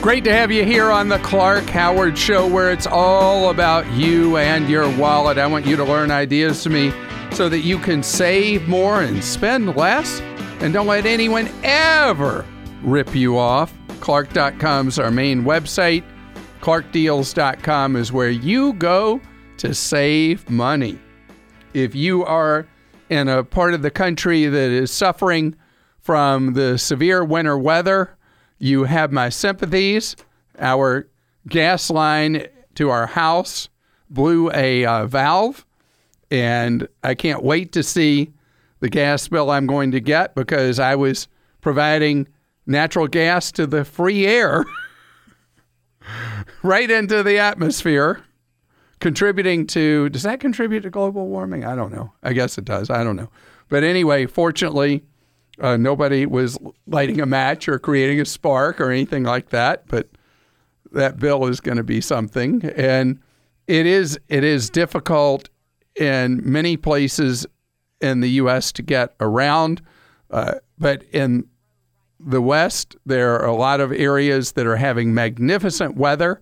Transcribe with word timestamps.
Great 0.00 0.22
to 0.22 0.32
have 0.32 0.52
you 0.52 0.64
here 0.64 0.92
on 0.92 1.08
the 1.08 1.18
Clark 1.18 1.64
Howard 1.64 2.16
Show, 2.16 2.46
where 2.46 2.70
it's 2.70 2.86
all 2.86 3.50
about 3.50 3.84
you 3.92 4.36
and 4.36 4.68
your 4.68 4.88
wallet. 4.96 5.38
I 5.38 5.46
want 5.48 5.66
you 5.66 5.74
to 5.74 5.82
learn 5.82 6.12
ideas 6.12 6.62
to 6.62 6.70
me 6.70 6.92
so 7.32 7.48
that 7.48 7.60
you 7.60 7.80
can 7.80 8.04
save 8.04 8.68
more 8.68 9.02
and 9.02 9.22
spend 9.22 9.76
less. 9.76 10.20
And 10.60 10.72
don't 10.72 10.86
let 10.86 11.04
anyone 11.04 11.50
ever 11.64 12.46
rip 12.82 13.12
you 13.12 13.36
off. 13.36 13.74
Clark.com 13.98 14.86
is 14.86 15.00
our 15.00 15.10
main 15.10 15.42
website. 15.42 16.04
ClarkDeals.com 16.60 17.96
is 17.96 18.12
where 18.12 18.30
you 18.30 18.74
go 18.74 19.20
to 19.56 19.74
save 19.74 20.48
money. 20.48 20.96
If 21.74 21.96
you 21.96 22.24
are 22.24 22.68
in 23.10 23.28
a 23.28 23.42
part 23.42 23.74
of 23.74 23.82
the 23.82 23.90
country 23.90 24.46
that 24.46 24.70
is 24.70 24.92
suffering 24.92 25.56
from 25.98 26.54
the 26.54 26.78
severe 26.78 27.24
winter 27.24 27.58
weather, 27.58 28.16
you 28.58 28.84
have 28.84 29.12
my 29.12 29.28
sympathies. 29.28 30.16
Our 30.58 31.08
gas 31.48 31.90
line 31.90 32.46
to 32.74 32.90
our 32.90 33.06
house 33.06 33.68
blew 34.10 34.50
a 34.52 34.84
uh, 34.84 35.06
valve, 35.06 35.64
and 36.30 36.88
I 37.02 37.14
can't 37.14 37.42
wait 37.42 37.72
to 37.72 37.82
see 37.82 38.32
the 38.80 38.88
gas 38.88 39.26
bill 39.28 39.50
I'm 39.50 39.66
going 39.66 39.90
to 39.92 40.00
get 40.00 40.34
because 40.34 40.78
I 40.78 40.94
was 40.94 41.28
providing 41.60 42.28
natural 42.66 43.06
gas 43.08 43.50
to 43.52 43.66
the 43.66 43.84
free 43.84 44.26
air 44.26 44.64
right 46.62 46.90
into 46.90 47.22
the 47.22 47.38
atmosphere, 47.38 48.22
contributing 49.00 49.66
to. 49.68 50.08
Does 50.08 50.22
that 50.22 50.40
contribute 50.40 50.80
to 50.82 50.90
global 50.90 51.28
warming? 51.28 51.64
I 51.64 51.74
don't 51.74 51.92
know. 51.92 52.12
I 52.22 52.32
guess 52.32 52.58
it 52.58 52.64
does. 52.64 52.90
I 52.90 53.04
don't 53.04 53.16
know. 53.16 53.30
But 53.68 53.84
anyway, 53.84 54.26
fortunately, 54.26 55.04
uh, 55.60 55.76
nobody 55.76 56.26
was 56.26 56.58
lighting 56.86 57.20
a 57.20 57.26
match 57.26 57.68
or 57.68 57.78
creating 57.78 58.20
a 58.20 58.24
spark 58.24 58.80
or 58.80 58.90
anything 58.90 59.24
like 59.24 59.50
that. 59.50 59.86
But 59.88 60.08
that 60.92 61.18
bill 61.18 61.46
is 61.46 61.60
going 61.60 61.76
to 61.76 61.84
be 61.84 62.00
something, 62.00 62.64
and 62.76 63.20
it 63.66 63.86
is 63.86 64.18
it 64.28 64.44
is 64.44 64.70
difficult 64.70 65.48
in 65.96 66.40
many 66.44 66.76
places 66.76 67.46
in 68.00 68.20
the 68.20 68.30
U.S. 68.30 68.72
to 68.72 68.82
get 68.82 69.14
around. 69.20 69.82
Uh, 70.30 70.54
but 70.78 71.02
in 71.12 71.46
the 72.20 72.40
West, 72.40 72.96
there 73.06 73.34
are 73.34 73.46
a 73.46 73.54
lot 73.54 73.80
of 73.80 73.92
areas 73.92 74.52
that 74.52 74.66
are 74.66 74.76
having 74.76 75.14
magnificent 75.14 75.96
weather 75.96 76.40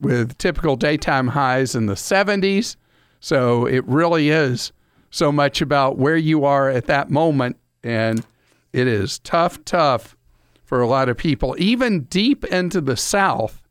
with 0.00 0.38
typical 0.38 0.76
daytime 0.76 1.28
highs 1.28 1.74
in 1.74 1.86
the 1.86 1.94
70s. 1.94 2.76
So 3.20 3.66
it 3.66 3.84
really 3.86 4.30
is 4.30 4.72
so 5.10 5.32
much 5.32 5.60
about 5.60 5.98
where 5.98 6.16
you 6.16 6.44
are 6.44 6.68
at 6.68 6.86
that 6.86 7.10
moment. 7.10 7.56
And 7.82 8.24
it 8.72 8.86
is 8.86 9.18
tough, 9.20 9.64
tough 9.64 10.16
for 10.64 10.80
a 10.80 10.86
lot 10.86 11.08
of 11.08 11.16
people. 11.16 11.54
Even 11.58 12.02
deep 12.04 12.44
into 12.44 12.80
the 12.80 12.96
South, 12.96 13.62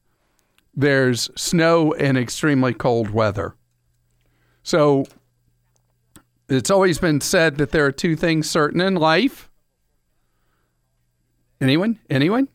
there's 0.75 1.29
snow 1.35 1.93
and 1.93 2.17
extremely 2.17 2.73
cold 2.73 3.09
weather. 3.09 3.55
So 4.63 5.05
it's 6.49 6.71
always 6.71 6.97
been 6.97 7.21
said 7.21 7.57
that 7.57 7.71
there 7.71 7.85
are 7.85 7.91
two 7.91 8.15
things 8.15 8.49
certain 8.49 8.81
in 8.81 8.95
life. 8.95 9.49
Anyone? 11.59 11.99
Anyone? 12.09 12.47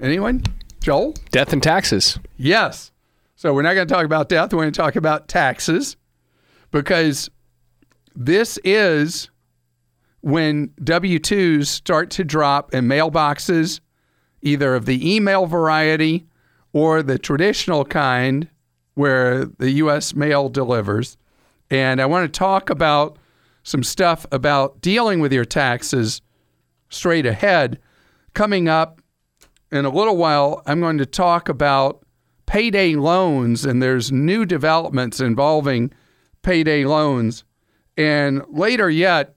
Anyone? 0.00 0.42
Joel? 0.80 1.14
Death 1.30 1.52
and 1.52 1.62
taxes. 1.62 2.18
Yes. 2.36 2.92
So 3.36 3.54
we're 3.54 3.62
not 3.62 3.74
going 3.74 3.88
to 3.88 3.94
talk 3.94 4.04
about 4.04 4.28
death. 4.28 4.52
We're 4.52 4.62
going 4.62 4.72
to 4.72 4.80
talk 4.80 4.96
about 4.96 5.28
taxes 5.28 5.96
because 6.70 7.30
this 8.14 8.58
is 8.64 9.30
when 10.20 10.72
W 10.82 11.18
2s 11.18 11.66
start 11.66 12.10
to 12.10 12.24
drop 12.24 12.74
in 12.74 12.86
mailboxes, 12.86 13.80
either 14.42 14.74
of 14.74 14.86
the 14.86 15.14
email 15.14 15.46
variety 15.46 16.26
or 16.72 17.02
the 17.02 17.18
traditional 17.18 17.84
kind 17.84 18.48
where 18.94 19.44
the 19.44 19.70
U.S. 19.72 20.14
mail 20.14 20.48
delivers. 20.48 21.16
And 21.70 22.00
I 22.00 22.06
want 22.06 22.32
to 22.32 22.38
talk 22.38 22.70
about 22.70 23.18
some 23.62 23.82
stuff 23.82 24.26
about 24.32 24.80
dealing 24.80 25.20
with 25.20 25.32
your 25.32 25.44
taxes 25.44 26.20
straight 26.88 27.26
ahead. 27.26 27.78
Coming 28.34 28.68
up 28.68 29.00
in 29.70 29.84
a 29.84 29.90
little 29.90 30.16
while, 30.16 30.62
I'm 30.66 30.80
going 30.80 30.98
to 30.98 31.06
talk 31.06 31.48
about 31.48 32.04
payday 32.46 32.94
loans, 32.96 33.64
and 33.64 33.82
there's 33.82 34.10
new 34.10 34.44
developments 34.44 35.20
involving 35.20 35.92
payday 36.42 36.84
loans. 36.84 37.44
And 37.96 38.42
later 38.48 38.90
yet, 38.90 39.36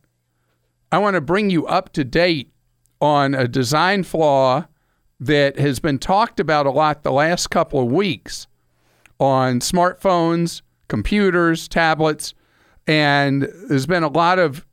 I 0.94 1.00
want 1.00 1.16
to 1.16 1.22
bring 1.22 1.50
you 1.50 1.66
up 1.66 1.92
to 1.94 2.04
date 2.04 2.54
on 3.02 3.34
a 3.34 3.48
design 3.48 4.04
flaw 4.04 4.68
that 5.20 5.58
has 5.58 5.80
been 5.80 5.98
talked 5.98 6.40
about 6.40 6.68
a 6.68 6.70
lot 6.70 7.02
the 7.02 7.12
last 7.12 7.50
couple 7.50 7.80
of 7.80 7.92
weeks 7.92 8.46
on 9.20 9.59
smartphones, 9.59 10.62
computers, 10.90 11.68
tablets, 11.68 12.36
and 12.86 13.50
there's 13.68 13.88
been 13.88 14.04
a 14.04 14.08
lot 14.08 14.38
of 14.38 14.68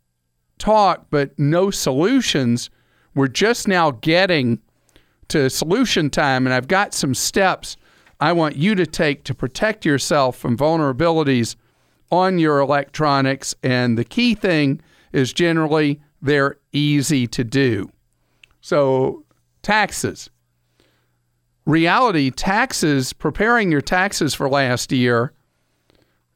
talk, 0.58 1.06
but 1.08 1.38
no 1.38 1.70
solutions. 1.70 2.68
We're 3.14 3.26
just 3.26 3.66
now 3.66 3.92
getting 3.92 4.60
to 5.28 5.48
solution 5.48 6.10
time, 6.10 6.46
and 6.46 6.52
I've 6.52 6.68
got 6.68 6.92
some 6.92 7.14
steps 7.14 7.78
I 8.20 8.34
want 8.34 8.56
you 8.56 8.74
to 8.74 8.84
take 8.84 9.24
to 9.24 9.34
protect 9.34 9.86
yourself 9.86 10.36
from 10.36 10.58
vulnerabilities 10.58 11.56
on 12.12 12.38
your 12.38 12.58
electronics. 12.58 13.54
And 13.62 13.96
the 13.96 14.04
key 14.04 14.34
thing 14.34 14.82
is 15.14 15.32
generally 15.32 15.98
they're 16.22 16.56
easy 16.72 17.26
to 17.28 17.44
do. 17.44 17.90
So, 18.60 19.24
taxes. 19.62 20.30
Reality, 21.66 22.30
taxes, 22.30 23.12
preparing 23.12 23.70
your 23.70 23.80
taxes 23.80 24.34
for 24.34 24.48
last 24.48 24.92
year, 24.92 25.32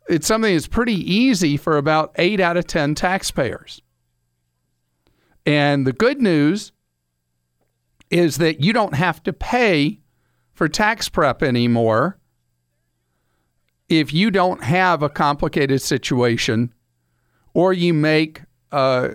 it's 0.09 0.27
something 0.27 0.55
that's 0.55 0.69
pretty 0.69 0.95
easy 0.95 1.57
for 1.57 1.77
about 1.77 2.13
eight 2.17 2.41
out 2.41 2.57
of 2.57 2.67
10 2.67 2.95
taxpayers. 2.95 3.81
And 5.47 5.87
the 5.87 5.93
good 5.93 6.21
news 6.21 6.73
is 8.11 8.37
that 8.37 8.61
you 8.61 8.73
don't 8.73 8.95
have 8.95 9.23
to 9.25 9.33
pay 9.33 10.01
for 10.53 10.69
tax 10.69 11.09
prep 11.09 11.43
anymore 11.43 12.19
if 13.89 14.13
you 14.13 14.31
don't 14.31 14.63
have 14.63 15.03
a 15.03 15.09
complicated 15.09 15.83
situation 15.83 16.73
or 17.53 17.73
you 17.73 17.93
make 17.93 18.43
uh, 18.73 19.11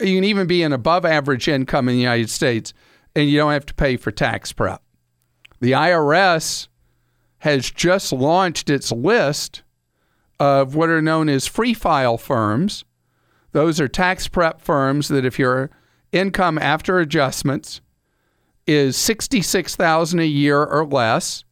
you 0.00 0.16
can 0.16 0.24
even 0.24 0.46
be 0.46 0.62
an 0.62 0.72
above 0.72 1.04
average 1.04 1.48
income 1.48 1.88
in 1.88 1.94
the 1.94 2.00
United 2.00 2.30
States 2.30 2.72
and 3.14 3.28
you 3.28 3.38
don't 3.38 3.52
have 3.52 3.66
to 3.66 3.74
pay 3.74 3.96
for 3.96 4.10
tax 4.10 4.52
prep. 4.52 4.82
The 5.60 5.72
IRS 5.72 6.68
has 7.38 7.70
just 7.70 8.12
launched 8.12 8.70
its 8.70 8.92
list 8.92 9.62
of 10.38 10.74
what 10.74 10.88
are 10.88 11.02
known 11.02 11.28
as 11.28 11.46
free 11.46 11.74
file 11.74 12.18
firms. 12.18 12.84
Those 13.52 13.80
are 13.80 13.88
tax 13.88 14.28
prep 14.28 14.60
firms 14.60 15.08
that 15.08 15.24
if 15.24 15.38
your 15.38 15.70
income 16.12 16.58
after 16.58 16.98
adjustments 16.98 17.80
is 18.66 18.96
66,000 18.96 20.20
a 20.20 20.24
year 20.24 20.64
or 20.64 20.86
less, 20.86 21.44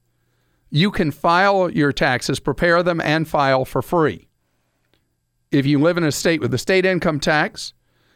you 0.71 0.91
can 0.91 1.11
file 1.11 1.71
your 1.71 1.93
taxes, 1.93 2.41
prepare 2.41 2.83
them 2.83 3.01
and 3.01 3.27
file 3.27 3.65
for 3.65 3.83
free. 3.83 4.29
If 5.51 5.65
you 5.67 5.79
live 5.79 5.97
in 5.97 6.05
a 6.05 6.13
state 6.13 6.41
with 6.41 6.53
a 6.53 6.59
state 6.59 6.85
income 6.85 7.21
tax, 7.21 7.73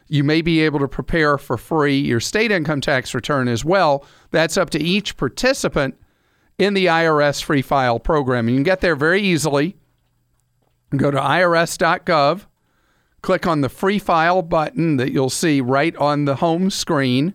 you 0.07 0.23
may 0.23 0.41
be 0.41 0.61
able 0.61 0.79
to 0.79 0.87
prepare 0.87 1.37
for 1.37 1.57
free 1.57 1.97
your 1.97 2.19
state 2.19 2.51
income 2.51 2.81
tax 2.81 3.13
return 3.13 3.47
as 3.47 3.63
well. 3.63 4.05
That's 4.31 4.57
up 4.57 4.69
to 4.71 4.79
each 4.79 5.17
participant 5.17 5.95
in 6.57 6.73
the 6.73 6.85
IRS 6.85 7.41
free 7.43 7.61
file 7.61 7.99
program. 7.99 8.47
You 8.49 8.55
can 8.55 8.63
get 8.63 8.81
there 8.81 8.95
very 8.95 9.21
easily. 9.21 9.75
Go 10.95 11.09
to 11.09 11.17
irs.gov, 11.17 12.45
click 13.21 13.47
on 13.47 13.61
the 13.61 13.69
free 13.69 13.97
file 13.97 14.43
button 14.43 14.97
that 14.97 15.11
you'll 15.11 15.31
see 15.31 15.59
right 15.59 15.95
on 15.95 16.25
the 16.25 16.35
home 16.35 16.69
screen, 16.69 17.33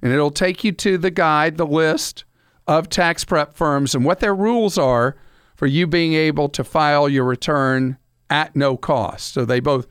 and 0.00 0.10
it'll 0.12 0.30
take 0.30 0.64
you 0.64 0.72
to 0.72 0.96
the 0.96 1.10
guide, 1.10 1.58
the 1.58 1.66
list 1.66 2.24
of 2.66 2.88
tax 2.88 3.24
prep 3.24 3.54
firms 3.54 3.94
and 3.94 4.06
what 4.06 4.20
their 4.20 4.34
rules 4.34 4.78
are 4.78 5.16
for 5.54 5.66
you 5.66 5.86
being 5.86 6.14
able 6.14 6.48
to 6.48 6.64
file 6.64 7.08
your 7.08 7.24
return 7.24 7.98
at 8.30 8.56
no 8.56 8.76
cost. 8.76 9.34
So 9.34 9.44
they 9.44 9.60
both 9.60 9.86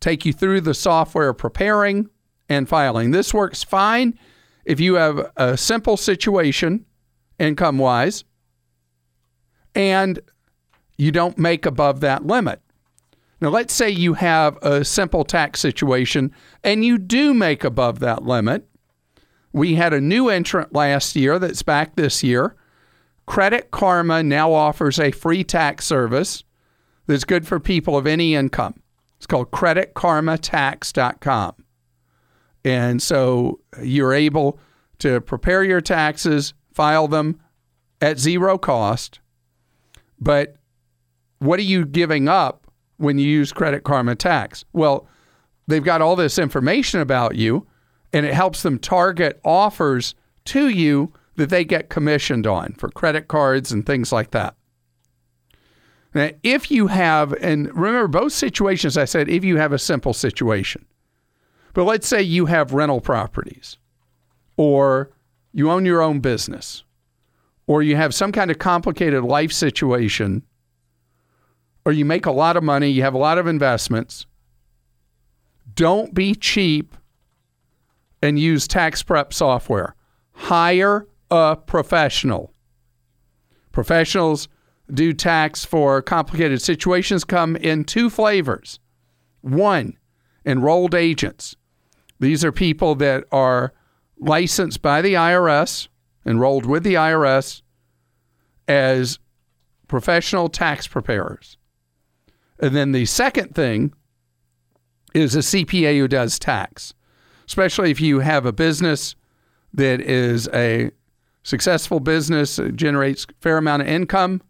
take 0.00 0.24
you 0.24 0.32
through 0.32 0.60
the 0.62 0.74
software 0.74 1.32
preparing 1.32 2.08
and 2.48 2.68
filing. 2.68 3.10
This 3.10 3.34
works 3.34 3.62
fine 3.62 4.18
if 4.64 4.80
you 4.80 4.94
have 4.94 5.30
a 5.36 5.56
simple 5.56 5.96
situation 5.96 6.84
income 7.38 7.78
wise 7.78 8.24
and 9.74 10.18
you 10.96 11.12
don't 11.12 11.38
make 11.38 11.64
above 11.64 12.00
that 12.00 12.26
limit. 12.26 12.60
Now, 13.40 13.50
let's 13.50 13.72
say 13.72 13.88
you 13.88 14.14
have 14.14 14.56
a 14.62 14.84
simple 14.84 15.24
tax 15.24 15.60
situation 15.60 16.34
and 16.64 16.84
you 16.84 16.98
do 16.98 17.32
make 17.32 17.62
above 17.62 18.00
that 18.00 18.24
limit. 18.24 18.68
We 19.52 19.76
had 19.76 19.92
a 19.92 20.00
new 20.00 20.28
entrant 20.28 20.74
last 20.74 21.14
year 21.14 21.38
that's 21.38 21.62
back 21.62 21.94
this 21.94 22.22
year. 22.22 22.56
Credit 23.26 23.70
Karma 23.70 24.22
now 24.22 24.52
offers 24.52 24.98
a 24.98 25.12
free 25.12 25.44
tax 25.44 25.84
service 25.84 26.42
that's 27.06 27.24
good 27.24 27.46
for 27.46 27.60
people 27.60 27.96
of 27.96 28.06
any 28.06 28.34
income. 28.34 28.80
It's 29.18 29.26
called 29.26 29.50
creditkarmatax.com. 29.50 31.54
And 32.64 33.02
so 33.02 33.60
you're 33.82 34.14
able 34.14 34.58
to 34.98 35.20
prepare 35.20 35.62
your 35.62 35.80
taxes, 35.80 36.54
file 36.72 37.08
them 37.08 37.40
at 38.00 38.18
zero 38.18 38.58
cost. 38.58 39.20
But 40.20 40.56
what 41.38 41.58
are 41.58 41.64
you 41.64 41.84
giving 41.84 42.28
up 42.28 42.70
when 42.96 43.18
you 43.18 43.28
use 43.28 43.52
Credit 43.52 43.84
Karma 43.84 44.16
Tax? 44.16 44.64
Well, 44.72 45.06
they've 45.66 45.84
got 45.84 46.02
all 46.02 46.16
this 46.16 46.38
information 46.38 47.00
about 47.00 47.36
you, 47.36 47.66
and 48.12 48.26
it 48.26 48.34
helps 48.34 48.62
them 48.62 48.78
target 48.78 49.40
offers 49.44 50.14
to 50.46 50.68
you 50.68 51.12
that 51.36 51.50
they 51.50 51.64
get 51.64 51.90
commissioned 51.90 52.46
on 52.46 52.72
for 52.74 52.88
credit 52.88 53.28
cards 53.28 53.70
and 53.70 53.86
things 53.86 54.12
like 54.12 54.32
that. 54.32 54.56
Now, 56.18 56.30
if 56.42 56.68
you 56.68 56.88
have, 56.88 57.32
and 57.34 57.72
remember 57.76 58.08
both 58.08 58.32
situations, 58.32 58.98
I 58.98 59.04
said 59.04 59.28
if 59.28 59.44
you 59.44 59.56
have 59.56 59.72
a 59.72 59.78
simple 59.78 60.12
situation, 60.12 60.84
but 61.74 61.84
let's 61.84 62.08
say 62.08 62.20
you 62.20 62.46
have 62.46 62.72
rental 62.74 63.00
properties, 63.00 63.76
or 64.56 65.12
you 65.52 65.70
own 65.70 65.84
your 65.84 66.02
own 66.02 66.18
business, 66.18 66.82
or 67.68 67.84
you 67.84 67.94
have 67.94 68.16
some 68.16 68.32
kind 68.32 68.50
of 68.50 68.58
complicated 68.58 69.22
life 69.22 69.52
situation, 69.52 70.42
or 71.84 71.92
you 71.92 72.04
make 72.04 72.26
a 72.26 72.32
lot 72.32 72.56
of 72.56 72.64
money, 72.64 72.88
you 72.88 73.02
have 73.02 73.14
a 73.14 73.18
lot 73.18 73.38
of 73.38 73.46
investments, 73.46 74.26
don't 75.76 76.14
be 76.14 76.34
cheap 76.34 76.96
and 78.20 78.40
use 78.40 78.66
tax 78.66 79.04
prep 79.04 79.32
software. 79.32 79.94
Hire 80.32 81.06
a 81.30 81.54
professional. 81.54 82.52
Professionals 83.70 84.48
do 84.92 85.12
tax 85.12 85.64
for 85.64 86.00
complicated 86.02 86.62
situations 86.62 87.24
come 87.24 87.56
in 87.56 87.84
two 87.84 88.08
flavors. 88.08 88.78
One, 89.40 89.96
enrolled 90.44 90.94
agents. 90.94 91.56
These 92.20 92.44
are 92.44 92.52
people 92.52 92.94
that 92.96 93.24
are 93.30 93.72
licensed 94.18 94.82
by 94.82 95.02
the 95.02 95.14
IRS, 95.14 95.88
enrolled 96.26 96.66
with 96.66 96.82
the 96.82 96.94
IRS 96.94 97.62
as 98.66 99.18
professional 99.86 100.48
tax 100.48 100.86
preparers. 100.86 101.56
And 102.58 102.74
then 102.74 102.92
the 102.92 103.06
second 103.06 103.54
thing 103.54 103.92
is 105.14 105.34
a 105.34 105.40
CPA 105.40 105.98
who 105.98 106.08
does 106.08 106.38
tax, 106.38 106.92
especially 107.46 107.90
if 107.90 108.00
you 108.00 108.20
have 108.20 108.44
a 108.44 108.52
business 108.52 109.14
that 109.72 110.00
is 110.00 110.48
a 110.52 110.90
successful 111.42 112.00
business, 112.00 112.58
generates 112.74 113.24
a 113.24 113.34
fair 113.40 113.58
amount 113.58 113.82
of 113.82 113.88
income. 113.88 114.42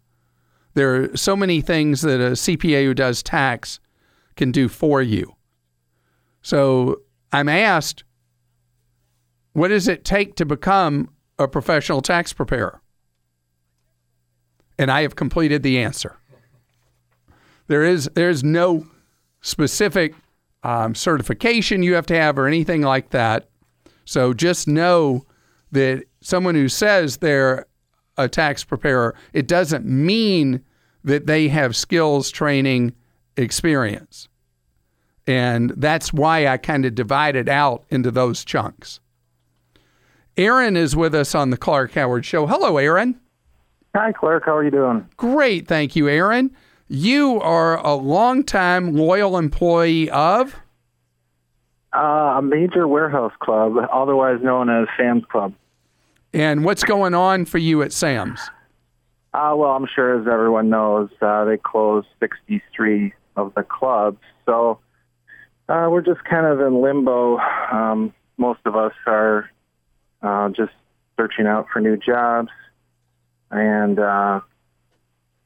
There 0.79 0.95
are 0.95 1.17
so 1.17 1.35
many 1.35 1.59
things 1.59 2.03
that 2.03 2.21
a 2.21 2.31
CPA 2.31 2.85
who 2.85 2.93
does 2.93 3.21
tax 3.21 3.81
can 4.37 4.49
do 4.49 4.69
for 4.69 5.01
you. 5.01 5.35
So 6.41 7.01
I'm 7.33 7.49
asked, 7.49 8.05
what 9.51 9.67
does 9.67 9.89
it 9.89 10.05
take 10.05 10.37
to 10.37 10.45
become 10.45 11.09
a 11.37 11.49
professional 11.49 12.01
tax 12.01 12.31
preparer? 12.31 12.79
And 14.77 14.89
I 14.89 15.01
have 15.01 15.17
completed 15.17 15.63
the 15.63 15.79
answer. 15.79 16.15
There 17.67 17.83
is 17.83 18.09
there's 18.15 18.41
no 18.41 18.87
specific 19.41 20.15
um, 20.63 20.95
certification 20.95 21.83
you 21.83 21.95
have 21.95 22.05
to 22.05 22.15
have 22.15 22.39
or 22.39 22.47
anything 22.47 22.83
like 22.83 23.09
that. 23.09 23.49
So 24.05 24.33
just 24.33 24.65
know 24.65 25.25
that 25.73 26.05
someone 26.21 26.55
who 26.55 26.69
says 26.69 27.17
they're 27.17 27.65
a 28.17 28.29
tax 28.29 28.63
preparer, 28.63 29.13
it 29.33 29.45
doesn't 29.45 29.85
mean 29.85 30.63
that 31.03 31.25
they 31.27 31.47
have 31.47 31.75
skills, 31.75 32.31
training, 32.31 32.93
experience. 33.37 34.27
And 35.27 35.71
that's 35.77 36.11
why 36.11 36.47
I 36.47 36.57
kind 36.57 36.85
of 36.85 36.95
divided 36.95 37.47
out 37.47 37.85
into 37.89 38.11
those 38.11 38.43
chunks. 38.43 38.99
Aaron 40.37 40.77
is 40.77 40.95
with 40.95 41.13
us 41.13 41.35
on 41.35 41.49
the 41.49 41.57
Clark 41.57 41.93
Howard 41.93 42.25
Show. 42.25 42.47
Hello, 42.47 42.77
Aaron. 42.77 43.19
Hi, 43.95 44.11
Clark. 44.11 44.45
How 44.45 44.55
are 44.55 44.63
you 44.63 44.71
doing? 44.71 45.07
Great. 45.17 45.67
Thank 45.67 45.95
you, 45.95 46.07
Aaron. 46.07 46.55
You 46.87 47.39
are 47.41 47.77
a 47.85 47.93
longtime 47.93 48.93
loyal 48.93 49.37
employee 49.37 50.09
of? 50.09 50.55
Uh, 51.95 52.37
a 52.37 52.41
major 52.41 52.87
warehouse 52.87 53.33
club, 53.39 53.73
otherwise 53.91 54.39
known 54.41 54.69
as 54.69 54.87
Sam's 54.97 55.25
Club. 55.25 55.53
And 56.33 56.63
what's 56.63 56.83
going 56.83 57.13
on 57.15 57.45
for 57.45 57.57
you 57.57 57.81
at 57.81 57.91
Sam's? 57.91 58.39
Uh, 59.39 59.55
well, 59.55 59.71
I'm 59.71 59.87
sure 59.95 60.19
as 60.19 60.27
everyone 60.27 60.67
knows, 60.67 61.09
uh, 61.21 61.45
they 61.45 61.55
closed 61.55 62.07
63 62.19 63.13
of 63.37 63.53
the 63.55 63.63
clubs. 63.63 64.19
So 64.45 64.79
uh, 65.69 65.87
we're 65.89 66.01
just 66.01 66.21
kind 66.25 66.45
of 66.45 66.59
in 66.59 66.81
limbo. 66.81 67.37
Um, 67.37 68.13
most 68.35 68.59
of 68.65 68.75
us 68.75 68.91
are 69.07 69.49
uh, 70.21 70.49
just 70.49 70.73
searching 71.15 71.47
out 71.47 71.67
for 71.71 71.79
new 71.79 71.95
jobs. 71.95 72.49
And, 73.49 73.97
uh, 73.97 74.41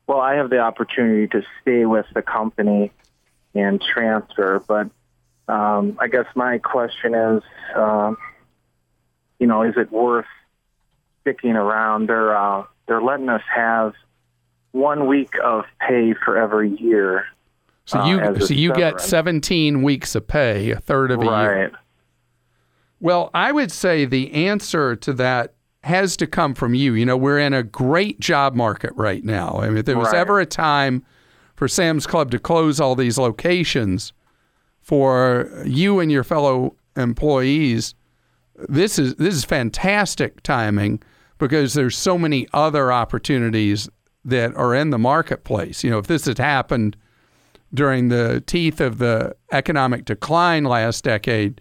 well, 0.08 0.22
I 0.22 0.38
have 0.38 0.50
the 0.50 0.58
opportunity 0.58 1.28
to 1.28 1.44
stay 1.62 1.86
with 1.86 2.08
the 2.16 2.24
company 2.24 2.92
and 3.54 3.80
transfer. 3.80 4.60
But 4.68 4.90
um, 5.48 6.00
I 6.02 6.08
guess 6.08 6.26
my 6.34 6.58
question 6.58 7.14
is, 7.14 7.44
uh, 7.76 8.16
you 9.38 9.46
know, 9.46 9.62
is 9.62 9.76
it 9.78 9.92
worth 9.92 10.26
sticking 11.22 11.56
around? 11.56 12.10
They're 12.10 12.36
uh, 12.36 12.64
they're 12.88 13.02
letting 13.02 13.30
us 13.30 13.42
have 13.54 13.94
one 14.72 15.08
week 15.08 15.34
of 15.44 15.66
pay 15.80 16.14
for 16.26 16.38
every 16.38 16.76
year. 16.80 17.26
So 17.86 18.06
you 18.06 18.20
uh, 18.20 18.40
so 18.40 18.54
you 18.54 18.74
get 18.74 19.02
17 19.02 19.82
weeks 19.82 20.16
of 20.16 20.28
pay, 20.28 20.72
a 20.72 20.80
third 20.80 21.12
of 21.12 21.22
a 21.22 21.26
right. 21.26 21.44
year. 21.44 21.72
Well, 23.00 23.30
I 23.34 23.52
would 23.52 23.72
say 23.72 24.06
the 24.06 24.32
answer 24.34 24.96
to 24.96 25.14
that 25.14 25.54
has 25.84 26.16
to 26.18 26.28
come 26.28 26.54
from 26.54 26.74
you. 26.74 26.94
You 26.94 27.06
know, 27.06 27.18
we're 27.18 27.40
in 27.40 27.54
a 27.54 27.62
great 27.64 28.22
job 28.22 28.56
market 28.56 28.94
right 28.96 29.24
now. 29.24 29.60
I 29.62 29.68
mean, 29.68 29.78
if 29.80 29.86
there 29.86 29.98
was 29.98 30.14
Right. 30.14 30.20
ever 30.20 30.40
a 30.40 30.46
time 30.46 31.04
for 31.56 31.68
Sam's 31.68 32.08
Club 32.08 32.32
to 32.32 32.40
close 32.40 32.80
all 32.80 32.96
these 32.96 33.18
locations 33.18 34.14
for 34.82 35.50
you 35.66 36.00
and 36.00 36.10
your 36.10 36.24
fellow 36.24 36.76
employees, 36.96 37.96
this 38.56 38.98
is 38.98 39.16
this 39.16 39.36
is 39.36 39.44
fantastic 39.44 40.42
timing 40.42 41.02
because 41.44 41.74
there's 41.74 41.98
so 41.98 42.18
many 42.18 42.48
other 42.54 42.90
opportunities 42.90 43.90
that 44.24 44.56
are 44.56 44.74
in 44.74 44.92
the 44.92 44.98
marketplace. 44.98 45.84
You 45.84 45.90
know, 45.90 45.98
if 45.98 46.08
this 46.08 46.26
had 46.26 46.38
happened 46.38 46.96
during 47.74 48.08
the 48.08 48.42
teeth 48.48 48.80
of 48.80 48.98
the 48.98 49.36
economic 49.52 50.06
decline 50.06 50.64
last 50.64 51.04
decade 51.04 51.60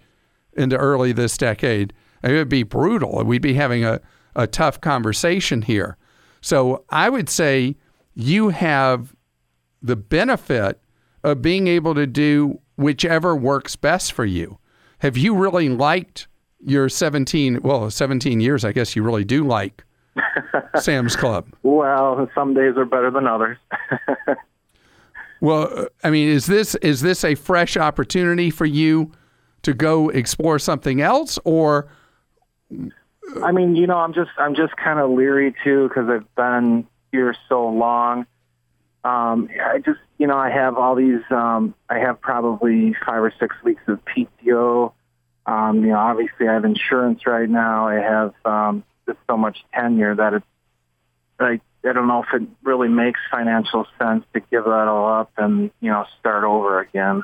into 0.53 0.77
early 0.77 1.11
this 1.11 1.37
decade, 1.37 1.93
it 2.23 2.31
would 2.31 2.49
be 2.49 2.63
brutal. 2.63 3.25
We'd 3.25 3.43
be 3.43 3.55
having 3.55 3.85
a, 3.85 4.01
a 4.37 4.47
tough 4.47 4.81
conversation 4.81 5.63
here. 5.63 5.97
So 6.41 6.85
I 6.91 7.09
would 7.09 7.29
say 7.29 7.77
you 8.15 8.51
have 8.51 9.17
the 9.83 9.97
benefit 9.97 10.81
of 11.25 11.43
being 11.43 11.67
able 11.67 11.97
to 11.97 12.07
do 12.07 12.61
whichever 12.77 13.35
works 13.35 13.75
best 13.75 14.13
for 14.13 14.25
you. 14.25 14.59
Have 15.01 15.17
you 15.17 15.35
really 15.35 15.69
liked 15.69 16.29
your 16.65 16.89
17, 16.89 17.61
well, 17.63 17.91
17 17.91 18.41
years, 18.41 18.65
I 18.65 18.73
guess 18.73 18.95
you 18.97 19.03
really 19.03 19.25
do 19.25 19.45
like 19.45 19.85
Sam's 20.81 21.17
Club? 21.17 21.47
Well, 21.63 22.29
some 22.35 22.55
days 22.55 22.77
are 22.77 22.85
better 22.85 23.11
than 23.11 23.27
others. 23.27 23.59
Well, 25.43 25.89
I 26.05 26.11
mean, 26.11 26.29
is 26.29 26.47
this 26.47 26.77
is 26.77 27.01
this 27.01 27.25
a 27.25 27.35
fresh 27.35 27.77
opportunity 27.77 28.49
for 28.49 28.65
you 28.65 29.11
to 29.63 29.75
go 29.75 30.09
explore 30.09 30.61
something 30.61 31.01
else, 31.01 31.37
or 31.43 31.89
I 33.43 33.51
mean, 33.51 33.75
you 33.75 33.89
know, 33.89 33.97
I'm 33.97 34.15
just 34.15 34.31
I'm 34.39 34.55
just 34.55 34.77
kind 34.77 35.01
of 35.01 35.11
leery 35.11 35.53
too 35.65 35.89
because 35.89 36.09
I've 36.09 36.33
been 36.37 36.87
here 37.11 37.35
so 37.49 37.69
long. 37.69 38.25
Um, 39.03 39.49
I 39.61 39.81
just 39.81 39.99
you 40.19 40.29
know 40.29 40.37
I 40.37 40.49
have 40.49 40.77
all 40.77 40.95
these 40.95 41.23
um, 41.31 41.75
I 41.91 41.99
have 41.99 42.21
probably 42.21 42.95
five 43.05 43.25
or 43.25 43.33
six 43.41 43.57
weeks 43.65 43.83
of 43.89 43.99
PTO. 44.05 44.93
Um, 45.47 45.83
you 45.83 45.91
know, 45.91 45.99
obviously 45.99 46.49
I 46.49 46.55
have 46.55 46.65
insurance 46.65 47.27
right 47.27 47.49
now. 47.49 47.89
I 47.89 47.95
have 47.95 48.35
um, 48.45 48.85
just 49.07 49.19
so 49.29 49.37
much 49.37 49.65
tenure 49.75 50.15
that 50.15 50.35
it's 50.35 50.47
I 51.41 51.61
I 51.85 51.93
don't 51.93 52.07
know 52.07 52.23
if 52.23 52.41
it 52.41 52.49
really 52.63 52.89
makes 52.89 53.19
financial 53.31 53.87
sense 53.99 54.25
to 54.35 54.41
give 54.51 54.65
that 54.65 54.89
all 54.89 55.13
up 55.13 55.33
and 55.37 55.71
you 55.81 55.91
know 55.91 56.05
start 56.21 56.45
over 56.45 56.81
again. 56.81 57.23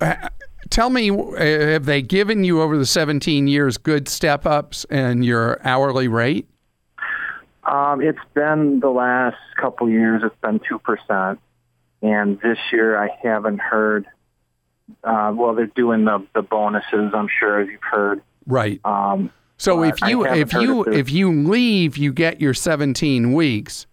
uh, 0.00 0.28
tell 0.70 0.90
me, 0.90 1.10
uh, 1.10 1.36
have 1.36 1.84
they 1.84 2.02
given 2.02 2.42
you 2.44 2.60
over 2.60 2.76
the 2.76 2.86
17 2.86 3.46
years 3.46 3.78
good 3.78 4.08
step 4.08 4.46
ups 4.46 4.84
in 4.90 5.22
your 5.22 5.60
hourly 5.64 6.08
rate? 6.08 6.48
Um, 7.64 8.00
it's 8.00 8.18
been 8.34 8.80
the 8.80 8.90
last 8.90 9.36
couple 9.60 9.88
years. 9.88 10.22
It's 10.24 10.34
been 10.40 10.60
two 10.68 10.78
percent, 10.78 11.38
and 12.02 12.40
this 12.40 12.58
year 12.72 12.98
I 12.98 13.10
haven't 13.22 13.60
heard. 13.60 14.06
Uh, 15.04 15.32
well, 15.34 15.54
they're 15.54 15.66
doing 15.66 16.04
the 16.04 16.24
the 16.34 16.42
bonuses. 16.42 17.12
I'm 17.14 17.28
sure 17.38 17.60
as 17.60 17.68
you've 17.68 17.82
heard. 17.82 18.22
Right. 18.46 18.80
Um, 18.84 19.30
So 19.58 19.82
if 19.82 20.00
you 20.02 20.24
if 20.26 20.52
you 20.52 20.84
if 20.84 21.10
you 21.10 21.32
leave, 21.32 21.96
you 21.96 22.12
get 22.12 22.40
your 22.40 22.54
17 22.54 23.32
weeks. 23.32 23.86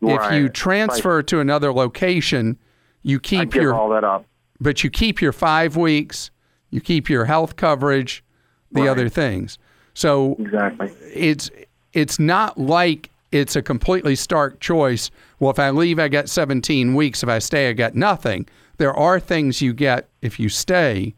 If 0.00 0.08
you 0.32 0.44
right. 0.46 0.54
transfer 0.54 1.22
to 1.22 1.38
another 1.40 1.72
location, 1.72 2.58
you 3.02 3.20
keep 3.20 3.54
your 3.54 3.74
all 3.74 3.88
that 3.90 4.02
up. 4.04 4.24
but 4.60 4.82
you 4.82 4.90
keep 4.90 5.20
your 5.22 5.32
five 5.32 5.76
weeks, 5.76 6.30
you 6.70 6.80
keep 6.80 7.08
your 7.08 7.24
health 7.26 7.54
coverage, 7.56 8.24
the 8.72 8.80
Right. 8.82 8.88
other 8.90 9.08
things. 9.08 9.58
So 9.94 10.34
Exactly. 10.40 10.90
it's 11.14 11.50
it's 11.92 12.18
not 12.18 12.58
like 12.58 13.10
it's 13.30 13.54
a 13.54 13.62
completely 13.62 14.16
stark 14.16 14.58
choice. 14.60 15.10
Well, 15.38 15.50
if 15.50 15.58
I 15.58 15.70
leave, 15.70 15.98
I 16.00 16.08
get 16.08 16.28
17 16.28 16.94
weeks. 16.94 17.22
If 17.22 17.28
I 17.28 17.38
stay, 17.38 17.68
I 17.68 17.72
get 17.72 17.94
nothing. 17.94 18.46
There 18.78 18.94
are 18.94 19.20
things 19.20 19.62
you 19.62 19.72
get 19.72 20.08
if 20.20 20.40
you 20.40 20.48
stay. 20.48 21.14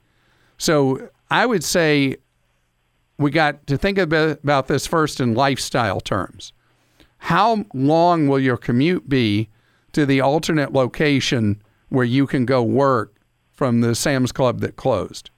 So 0.59 1.09
I 1.31 1.47
would 1.47 1.65
say 1.65 2.17
we 3.19 3.31
got 3.31 3.67
to 3.69 3.77
think 3.77 3.99
about 3.99 4.67
this 4.67 4.87
first 4.87 5.21
in 5.21 5.35
lifestyle 5.35 6.01
terms. 6.01 6.53
How 7.19 7.65
long 7.73 8.29
will 8.29 8.41
your 8.41 8.57
commute 8.57 9.09
be 9.09 9.49
to 9.93 10.05
the 10.05 10.21
alternate 10.21 10.73
location 10.73 11.63
where 11.89 12.05
you 12.05 12.27
can 12.27 12.45
go 12.45 12.63
work 12.63 13.15
from 13.53 13.81
the 13.81 13.95
Sam's 13.95 14.33
Club 14.33 14.61
that 14.61 14.77
closed? 14.77 15.31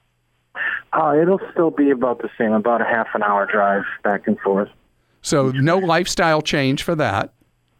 Uh, 0.93 1.15
it'll 1.21 1.39
still 1.51 1.69
be 1.69 1.91
about 1.91 2.21
the 2.21 2.29
same, 2.37 2.53
about 2.53 2.81
a 2.81 2.85
half 2.85 3.07
an 3.13 3.21
hour 3.21 3.45
drive 3.45 3.83
back 4.03 4.27
and 4.27 4.39
forth. 4.39 4.69
So 5.21 5.51
no 5.51 5.77
lifestyle 5.77 6.41
change 6.41 6.83
for 6.83 6.95
that. 6.95 7.33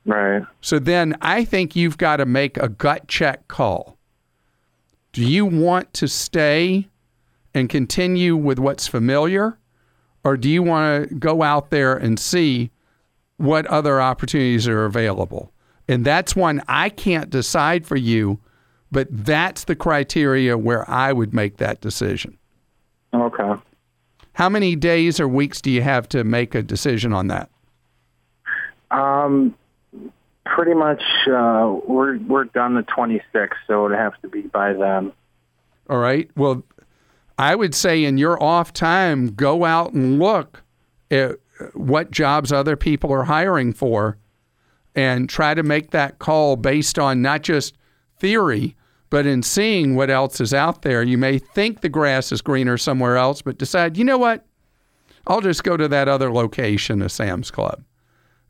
Right. 0.06 0.44
So 0.62 0.79
then 0.79 1.15
I 1.22 1.44
think 1.44 1.75
you've 1.75 1.98
got 1.98 2.17
to 2.17 2.25
make 2.25 2.58
a 2.58 2.70
gut 2.70 3.08
check 3.08 3.48
call. 3.48 3.97
Do 5.17 5.25
you 5.25 5.47
want 5.47 5.95
to 5.95 6.07
stay 6.07 6.89
and 7.55 7.67
continue 7.67 8.36
with 8.36 8.59
what's 8.59 8.86
familiar? 8.86 9.57
Or 10.24 10.38
do 10.38 10.47
you 10.47 10.62
want 10.62 11.09
to 11.09 11.15
go 11.15 11.41
out 11.41 11.71
there 11.71 11.97
and 11.97 12.19
see 12.19 12.69
what 13.38 13.65
other 13.65 14.00
opportunities 14.00 14.67
are 14.67 14.86
available? 14.86 15.51
And 15.88 16.05
that's 16.05 16.36
one 16.36 16.62
I 16.67 16.89
can't 16.89 17.31
decide 17.31 17.83
for 17.88 17.95
you, 17.95 18.39
but 18.91 19.07
that's 19.09 19.63
the 19.63 19.75
criteria 19.75 20.55
where 20.55 20.88
I 20.88 21.13
would 21.13 21.33
make 21.33 21.57
that 21.57 21.81
decision. 21.81 22.38
Okay. 23.12 23.59
How 24.33 24.50
many 24.50 24.75
days 24.75 25.19
or 25.19 25.27
weeks 25.27 25.62
do 25.62 25.71
you 25.71 25.81
have 25.81 26.07
to 26.09 26.24
make 26.24 26.53
a 26.53 26.62
decision 26.62 27.12
on 27.12 27.25
that? 27.29 27.50
Um, 28.91 29.55
pretty 30.56 30.74
much 30.74 31.01
uh, 31.27 31.75
we're 31.86 32.18
we're 32.20 32.46
done 32.46 32.75
the 32.75 32.84
26th, 32.84 33.50
so 33.68 33.88
it 33.88 33.96
have 33.96 34.20
to 34.22 34.27
be 34.27 34.42
by 34.42 34.74
then. 34.74 35.12
All 35.89 36.00
right. 36.00 36.30
Well, 36.36 36.63
I 37.38 37.56
would 37.56 37.75
say 37.75 38.04
in 38.04 38.18
your 38.18 38.42
off 38.42 38.74
time, 38.74 39.27
go 39.27 39.63
out 39.63 39.94
and 39.94 40.20
look 40.20 40.63
at 41.12 41.38
what 41.74 42.12
jobs 42.12 42.51
other 42.51 42.75
people 42.75 43.12
are 43.12 43.24
hiring 43.24 43.74
for 43.74 44.18
and 44.96 45.30
try 45.30 45.54
to 45.54 45.63
make 45.63 45.92
that 45.92 46.20
call 46.20 46.56
based 46.56 46.98
on 46.98 47.22
not 47.22 47.44
just 47.44 47.75
theory, 48.20 48.75
but 49.10 49.25
in 49.25 49.44
seeing 49.44 49.96
what 49.96 50.10
else 50.10 50.42
is 50.42 50.54
out 50.54 50.82
there. 50.82 51.04
You 51.04 51.18
may 51.18 51.38
think 51.38 51.82
the 51.82 51.89
grass 51.89 52.32
is 52.32 52.42
greener 52.42 52.77
somewhere 52.77 53.16
else, 53.16 53.42
but 53.42 53.58
decide, 53.58 53.98
you 53.98 54.04
know 54.04 54.18
what? 54.18 54.46
I'll 55.27 55.42
just 55.42 55.63
go 55.63 55.77
to 55.77 55.88
that 55.88 56.08
other 56.08 56.32
location, 56.32 57.01
a 57.01 57.10
Sam's 57.10 57.51
Club, 57.51 57.84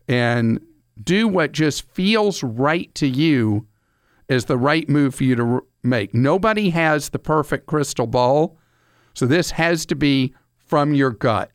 and 0.08 0.62
do 1.04 1.28
what 1.28 1.52
just 1.52 1.90
feels 1.92 2.44
right 2.44 2.94
to 2.96 3.08
you 3.08 3.68
is 4.30 4.46
the 4.46 4.58
right 4.58 4.88
move 4.90 5.16
for 5.16 5.24
you 5.24 5.36
to 5.36 5.66
make. 5.84 6.14
Nobody 6.14 6.70
has 6.72 7.10
the 7.10 7.20
perfect 7.20 7.66
crystal 7.66 8.08
ball. 8.08 8.58
So 9.14 9.26
this 9.26 9.52
has 9.52 9.86
to 9.88 9.96
be 9.96 10.34
from 10.58 10.94
your 10.94 11.12
gut. 11.12 11.52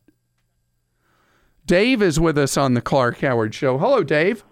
Dave 1.65 2.01
is 2.01 2.19
with 2.19 2.37
us 2.37 2.57
on 2.57 2.73
the 2.73 2.81
Clark 2.81 3.19
Howard 3.19 3.53
Show. 3.55 3.77
Hello, 3.77 4.03
Dave. 4.03 4.43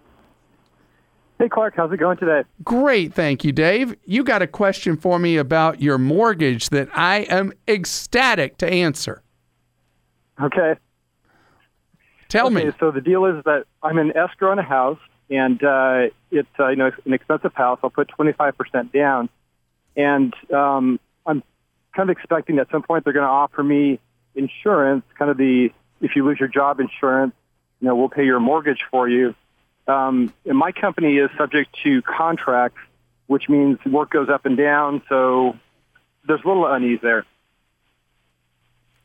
Hey, 1.38 1.48
Clark. 1.48 1.74
How's 1.76 1.92
it 1.92 1.98
going 1.98 2.16
today? 2.16 2.42
Great. 2.62 3.12
Thank 3.12 3.44
you, 3.44 3.52
Dave. 3.52 3.96
You 4.04 4.22
got 4.22 4.42
a 4.42 4.46
question 4.46 4.96
for 4.96 5.18
me 5.18 5.36
about 5.36 5.82
your 5.82 5.98
mortgage 5.98 6.70
that 6.70 6.88
I 6.94 7.22
am 7.22 7.52
ecstatic 7.66 8.58
to 8.58 8.68
answer. 8.68 9.22
Okay. 10.40 10.74
Tell 12.32 12.46
okay, 12.46 12.64
me. 12.64 12.72
So 12.80 12.90
the 12.90 13.02
deal 13.02 13.26
is 13.26 13.44
that 13.44 13.66
I'm 13.82 13.98
in 13.98 14.16
escrow 14.16 14.52
on 14.52 14.58
a 14.58 14.62
house, 14.62 14.98
and 15.28 15.62
uh, 15.62 16.06
it's 16.30 16.48
uh, 16.58 16.68
you 16.68 16.76
know 16.76 16.90
an 17.04 17.12
expensive 17.12 17.52
house. 17.52 17.78
I'll 17.84 17.90
put 17.90 18.08
25% 18.08 18.90
down, 18.90 19.28
and 19.98 20.32
um, 20.50 20.98
I'm 21.26 21.42
kind 21.94 22.08
of 22.08 22.16
expecting 22.16 22.58
at 22.58 22.70
some 22.70 22.82
point 22.82 23.04
they're 23.04 23.12
going 23.12 23.26
to 23.26 23.30
offer 23.30 23.62
me 23.62 24.00
insurance, 24.34 25.04
kind 25.18 25.30
of 25.30 25.36
the 25.36 25.68
if 26.00 26.16
you 26.16 26.24
lose 26.24 26.40
your 26.40 26.48
job 26.48 26.80
insurance, 26.80 27.34
you 27.80 27.88
know, 27.88 27.94
we'll 27.94 28.08
pay 28.08 28.24
your 28.24 28.40
mortgage 28.40 28.80
for 28.90 29.06
you. 29.06 29.34
Um, 29.86 30.32
and 30.46 30.56
my 30.56 30.72
company 30.72 31.18
is 31.18 31.28
subject 31.36 31.76
to 31.84 32.00
contracts, 32.00 32.80
which 33.26 33.50
means 33.50 33.78
work 33.84 34.10
goes 34.10 34.30
up 34.30 34.46
and 34.46 34.56
down. 34.56 35.02
So 35.10 35.54
there's 36.26 36.40
a 36.42 36.48
little 36.48 36.66
unease 36.66 37.00
there. 37.02 37.26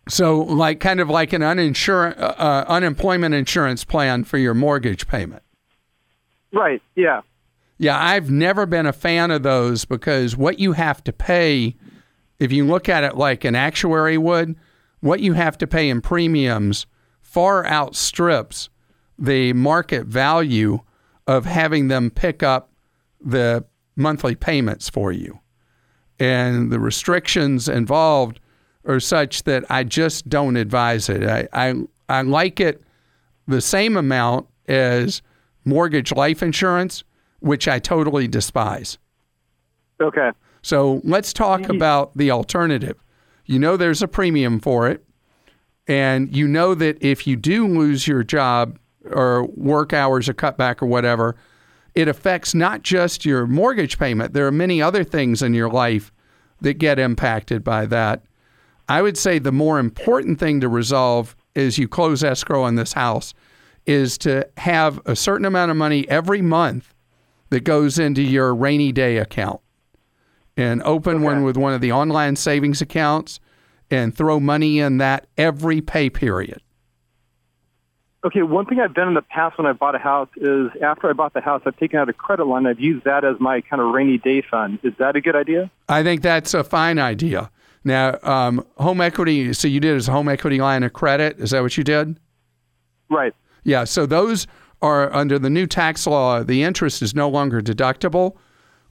So, 0.08 0.42
like, 0.42 0.80
kind 0.80 1.00
of 1.00 1.10
like 1.10 1.34
an 1.34 1.42
uninsur- 1.42 2.18
uh, 2.18 2.36
uh, 2.38 2.66
unemployment 2.68 3.36
insurance 3.36 3.84
plan 3.84 4.24
for 4.24 4.38
your 4.38 4.54
mortgage 4.54 5.08
payment. 5.08 5.44
Right. 6.52 6.82
Yeah. 6.96 7.22
Yeah, 7.78 8.02
I've 8.02 8.32
never 8.32 8.66
been 8.66 8.86
a 8.86 8.94
fan 8.94 9.32
of 9.32 9.44
those 9.44 9.86
because 9.86 10.36
what 10.36 10.60
you 10.60 10.74
have 10.74 11.04
to 11.04 11.14
pay, 11.14 11.76
if 12.40 12.52
you 12.52 12.66
look 12.66 12.90
at 12.90 13.04
it 13.04 13.18
like 13.18 13.44
an 13.44 13.56
actuary 13.56 14.18
would, 14.18 14.56
what 15.00 15.20
you 15.20 15.34
have 15.34 15.58
to 15.60 15.68
pay 15.68 15.90
in 15.90 16.02
premiums 16.02 16.88
far 17.22 17.66
outstrips 17.68 18.70
the 19.20 19.54
market 19.54 20.08
value 20.08 20.80
of 21.28 21.46
having 21.46 21.88
them 21.88 22.10
pick 22.10 22.42
up 22.42 22.72
the 23.20 23.66
monthly 23.96 24.36
payments 24.36 24.90
for 24.90 25.12
you. 25.12 25.40
And 26.20 26.72
the 26.72 26.80
restrictions 26.80 27.68
involved 27.70 28.40
are 28.88 29.00
such 29.00 29.44
that 29.44 29.64
I 29.70 29.84
just 29.84 30.28
don't 30.30 30.56
advise 30.56 31.10
it. 31.10 31.24
I, 31.24 31.48
I, 31.54 31.74
I 32.10 32.22
like 32.22 32.60
it 32.60 32.82
the 33.48 33.62
same 33.62 33.98
amount 33.98 34.48
as 34.68 35.22
mortgage 35.66 36.12
life 36.14 36.42
insurance, 36.42 37.04
which 37.40 37.68
I 37.68 37.80
totally 37.80 38.28
despise. 38.28 38.98
Okay. 40.02 40.32
So 40.62 41.02
let's 41.04 41.34
talk 41.34 41.70
about 41.70 42.18
the 42.18 42.32
alternative. 42.32 42.98
You 43.46 43.60
know 43.60 43.78
there's 43.78 44.02
a 44.02 44.08
premium 44.08 44.60
for 44.60 44.90
it, 44.90 45.06
and 45.88 46.36
you 46.36 46.48
know 46.48 46.76
that 46.76 47.02
if 47.02 47.26
you 47.26 47.36
do 47.36 47.68
lose 47.68 48.08
your 48.08 48.24
job 48.24 48.78
or 49.06 49.46
work 49.56 49.94
hours 49.94 50.28
are 50.28 50.34
cut 50.34 50.58
back 50.58 50.82
or 50.82 50.86
whatever, 50.86 51.38
it 51.96 52.08
affects 52.08 52.54
not 52.54 52.82
just 52.82 53.26
your 53.26 53.48
mortgage 53.48 53.98
payment. 53.98 54.34
There 54.34 54.46
are 54.46 54.52
many 54.52 54.82
other 54.82 55.04
things 55.04 55.42
in 55.42 55.54
your 55.54 55.70
life 55.70 56.12
that 56.62 56.76
get 56.76 57.00
impacted 57.00 57.64
by 57.64 57.86
that. 57.86 58.24
I 58.90 59.02
would 59.02 59.18
say 59.18 59.40
the 59.40 59.52
more 59.52 59.80
important 59.80 60.40
thing 60.40 60.62
to 60.62 60.70
resolve 60.70 61.36
as 61.56 61.78
you 61.78 61.88
close 61.88 62.24
escrow 62.24 62.64
on 62.64 62.76
this 62.76 62.94
house 62.94 63.34
is 63.86 64.18
to 64.20 64.48
have 64.58 65.00
a 65.06 65.16
certain 65.16 65.46
amount 65.46 65.72
of 65.72 65.78
money 65.78 66.08
every 66.10 66.42
month 66.42 66.94
that 67.50 67.62
goes 67.64 67.98
into 68.00 68.22
your 68.22 68.54
rainy 68.54 68.92
day 68.92 69.18
account 69.18 69.62
and 70.56 70.82
open 70.84 71.18
Okay. 71.18 71.24
one 71.26 71.44
with 71.44 71.58
one 71.58 71.74
of 71.74 71.82
the 71.82 71.92
online 71.92 72.36
savings 72.36 72.82
accounts 72.82 73.40
and 73.90 74.16
throw 74.16 74.40
money 74.40 74.80
in 74.80 74.98
that 74.98 75.28
every 75.38 75.80
pay 75.82 76.10
period. 76.10 76.62
Okay, 78.26 78.42
one 78.42 78.66
thing 78.66 78.80
I've 78.82 78.94
done 78.94 79.08
in 79.08 79.14
the 79.14 79.22
past 79.22 79.58
when 79.58 79.68
I 79.68 79.74
bought 79.74 79.96
a 79.96 80.00
house 80.00 80.28
is 80.36 80.70
after 80.82 81.10
I 81.10 81.14
bought 81.14 81.34
the 81.34 81.40
house, 81.40 81.62
I've 81.66 81.78
taken 81.78 82.00
out 82.00 82.10
a 82.10 82.14
credit 82.14 82.46
line. 82.46 82.66
I've 82.66 82.80
used 82.80 83.06
that 83.06 83.24
as 83.24 83.36
my 83.40 83.62
kind 83.62 83.82
of 83.82 83.94
rainy 83.94 84.18
day 84.18 84.42
fund. 84.50 84.80
Is 84.84 84.94
that 85.00 85.16
a 85.16 85.22
good 85.22 85.36
idea? 85.36 85.72
I 85.88 86.04
think 86.04 86.24
that's 86.24 86.54
a 86.54 86.64
fine 86.64 87.00
idea. 87.00 87.50
Now, 87.84 88.18
um, 88.24 88.66
home 88.78 89.02
equity, 89.02 89.54
so 89.54 89.68
you 89.68 89.80
did 89.80 89.96
as 89.96 90.08
a 90.08 90.12
home 90.12 90.28
equity 90.30 90.60
line 90.60 90.84
of 90.84 90.94
credit. 90.94 91.40
Is 91.40 91.52
that 91.52 91.62
what 91.62 91.78
you 91.78 91.84
did? 91.84 92.20
Right. 93.10 93.34
Yeah, 93.64 93.84
so 93.86 94.06
those 94.06 94.48
are 94.82 95.14
under 95.14 95.40
the 95.40 95.50
new 95.50 95.66
tax 95.66 96.06
law, 96.06 96.44
the 96.44 96.64
interest 96.64 97.02
is 97.02 97.16
no 97.16 97.30
longer 97.30 97.62
deductible. 97.62 98.36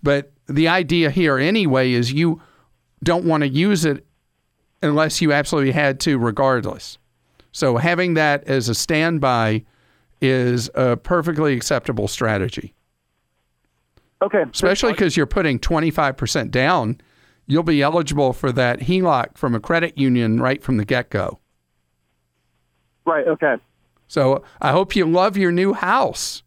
But 0.02 0.32
the 0.48 0.68
idea 0.68 1.10
here, 1.10 1.38
anyway, 1.38 1.92
is 1.92 2.12
you 2.12 2.40
don't 3.04 3.24
want 3.24 3.42
to 3.42 3.48
use 3.48 3.84
it 3.84 4.04
unless 4.82 5.20
you 5.20 5.32
absolutely 5.32 5.72
had 5.72 6.00
to, 6.00 6.18
regardless. 6.18 6.98
So 7.52 7.76
having 7.76 8.14
that 8.14 8.44
as 8.44 8.68
a 8.68 8.74
standby 8.74 9.64
is 10.20 10.70
a 10.74 10.96
perfectly 10.96 11.54
acceptable 11.54 12.08
strategy, 12.08 12.74
Okay. 14.22 14.44
especially 14.52 14.92
because 14.92 15.16
you're 15.16 15.26
putting 15.26 15.58
25% 15.58 16.50
down. 16.50 17.00
You'll 17.46 17.62
be 17.62 17.82
eligible 17.82 18.32
for 18.32 18.50
that 18.52 18.80
HELOC 18.80 19.36
from 19.36 19.54
a 19.54 19.60
credit 19.60 19.96
union 19.96 20.40
right 20.40 20.62
from 20.62 20.76
the 20.76 20.84
get 20.84 21.10
go. 21.10 21.38
Right. 23.04 23.26
Okay. 23.26 23.56
So 24.08 24.42
I 24.60 24.72
hope 24.72 24.96
you 24.96 25.06
love 25.06 25.36
your 25.36 25.52
new 25.52 25.72
house. 25.72 26.42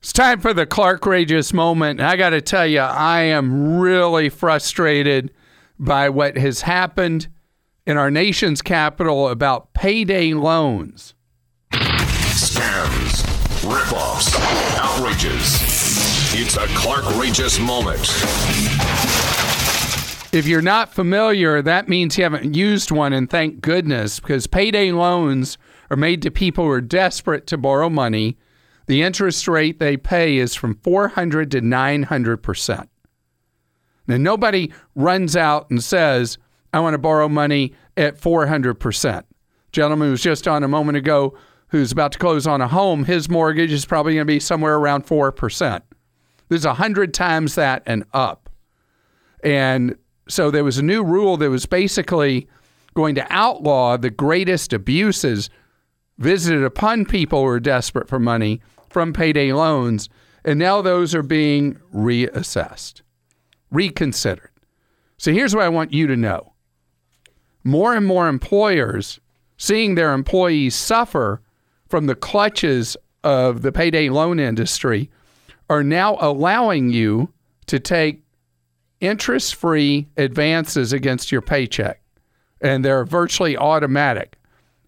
It's 0.00 0.12
time 0.12 0.40
for 0.40 0.54
the 0.54 0.66
Clark 0.66 1.02
Rageous 1.02 1.52
moment. 1.52 2.00
I 2.00 2.16
got 2.16 2.30
to 2.30 2.40
tell 2.40 2.66
you, 2.66 2.80
I 2.80 3.20
am 3.20 3.78
really 3.78 4.30
frustrated 4.30 5.30
by 5.78 6.08
what 6.08 6.36
has 6.38 6.62
happened 6.62 7.28
in 7.86 7.96
our 7.96 8.10
nation's 8.10 8.62
capital 8.62 9.28
about 9.28 9.72
payday 9.74 10.32
loans. 10.32 11.14
Scams, 11.72 13.24
ripoffs, 13.62 14.34
outrages. 14.78 15.58
It's 16.32 16.56
a 16.56 16.66
Clark 16.68 17.04
Rageous 17.16 17.58
moment. 17.58 18.00
If 20.32 20.46
you're 20.46 20.62
not 20.62 20.94
familiar, 20.94 21.60
that 21.60 21.88
means 21.88 22.16
you 22.16 22.22
haven't 22.22 22.54
used 22.54 22.92
one, 22.92 23.12
and 23.12 23.28
thank 23.28 23.60
goodness, 23.60 24.20
because 24.20 24.46
payday 24.46 24.92
loans 24.92 25.58
are 25.90 25.96
made 25.96 26.22
to 26.22 26.30
people 26.30 26.64
who 26.64 26.70
are 26.70 26.80
desperate 26.80 27.48
to 27.48 27.58
borrow 27.58 27.90
money. 27.90 28.38
The 28.86 29.02
interest 29.02 29.48
rate 29.48 29.80
they 29.80 29.96
pay 29.96 30.36
is 30.36 30.54
from 30.54 30.76
400 30.84 31.50
to 31.50 31.60
900%. 31.60 32.88
Now, 34.06 34.16
nobody 34.18 34.72
runs 34.94 35.34
out 35.34 35.68
and 35.68 35.82
says, 35.82 36.38
I 36.72 36.78
want 36.78 36.94
to 36.94 36.98
borrow 36.98 37.28
money 37.28 37.74
at 37.96 38.20
400%. 38.20 39.24
Gentleman 39.72 40.08
who 40.08 40.12
was 40.12 40.22
just 40.22 40.46
on 40.46 40.62
a 40.62 40.68
moment 40.68 40.96
ago 40.96 41.36
who's 41.68 41.90
about 41.90 42.12
to 42.12 42.18
close 42.18 42.46
on 42.46 42.60
a 42.60 42.68
home, 42.68 43.04
his 43.04 43.28
mortgage 43.28 43.72
is 43.72 43.84
probably 43.84 44.14
going 44.14 44.26
to 44.26 44.32
be 44.32 44.38
somewhere 44.38 44.76
around 44.76 45.06
4%. 45.06 45.82
There's 46.48 46.66
100 46.66 47.14
times 47.14 47.56
that 47.56 47.82
and 47.84 48.04
up. 48.12 48.48
And 49.42 49.96
so 50.30 50.50
there 50.50 50.64
was 50.64 50.78
a 50.78 50.82
new 50.82 51.02
rule 51.02 51.36
that 51.36 51.50
was 51.50 51.66
basically 51.66 52.48
going 52.94 53.14
to 53.16 53.26
outlaw 53.30 53.96
the 53.96 54.10
greatest 54.10 54.72
abuses 54.72 55.50
visited 56.18 56.62
upon 56.62 57.04
people 57.04 57.40
who 57.40 57.46
are 57.46 57.60
desperate 57.60 58.08
for 58.08 58.18
money 58.18 58.60
from 58.90 59.12
payday 59.12 59.52
loans. 59.52 60.08
And 60.44 60.58
now 60.58 60.82
those 60.82 61.14
are 61.14 61.22
being 61.22 61.78
reassessed, 61.94 63.02
reconsidered. 63.70 64.50
So 65.16 65.32
here's 65.32 65.54
what 65.54 65.64
I 65.64 65.68
want 65.68 65.92
you 65.92 66.06
to 66.06 66.16
know 66.16 66.52
more 67.62 67.94
and 67.94 68.06
more 68.06 68.28
employers 68.28 69.20
seeing 69.58 69.94
their 69.94 70.14
employees 70.14 70.74
suffer 70.74 71.42
from 71.88 72.06
the 72.06 72.14
clutches 72.14 72.96
of 73.22 73.60
the 73.60 73.72
payday 73.72 74.08
loan 74.08 74.40
industry 74.40 75.10
are 75.68 75.82
now 75.82 76.16
allowing 76.20 76.90
you 76.90 77.32
to 77.66 77.78
take 77.78 78.22
interest 79.00 79.54
free 79.54 80.08
advances 80.16 80.92
against 80.92 81.32
your 81.32 81.42
paycheck. 81.42 82.00
And 82.60 82.84
they're 82.84 83.04
virtually 83.04 83.56
automatic. 83.56 84.36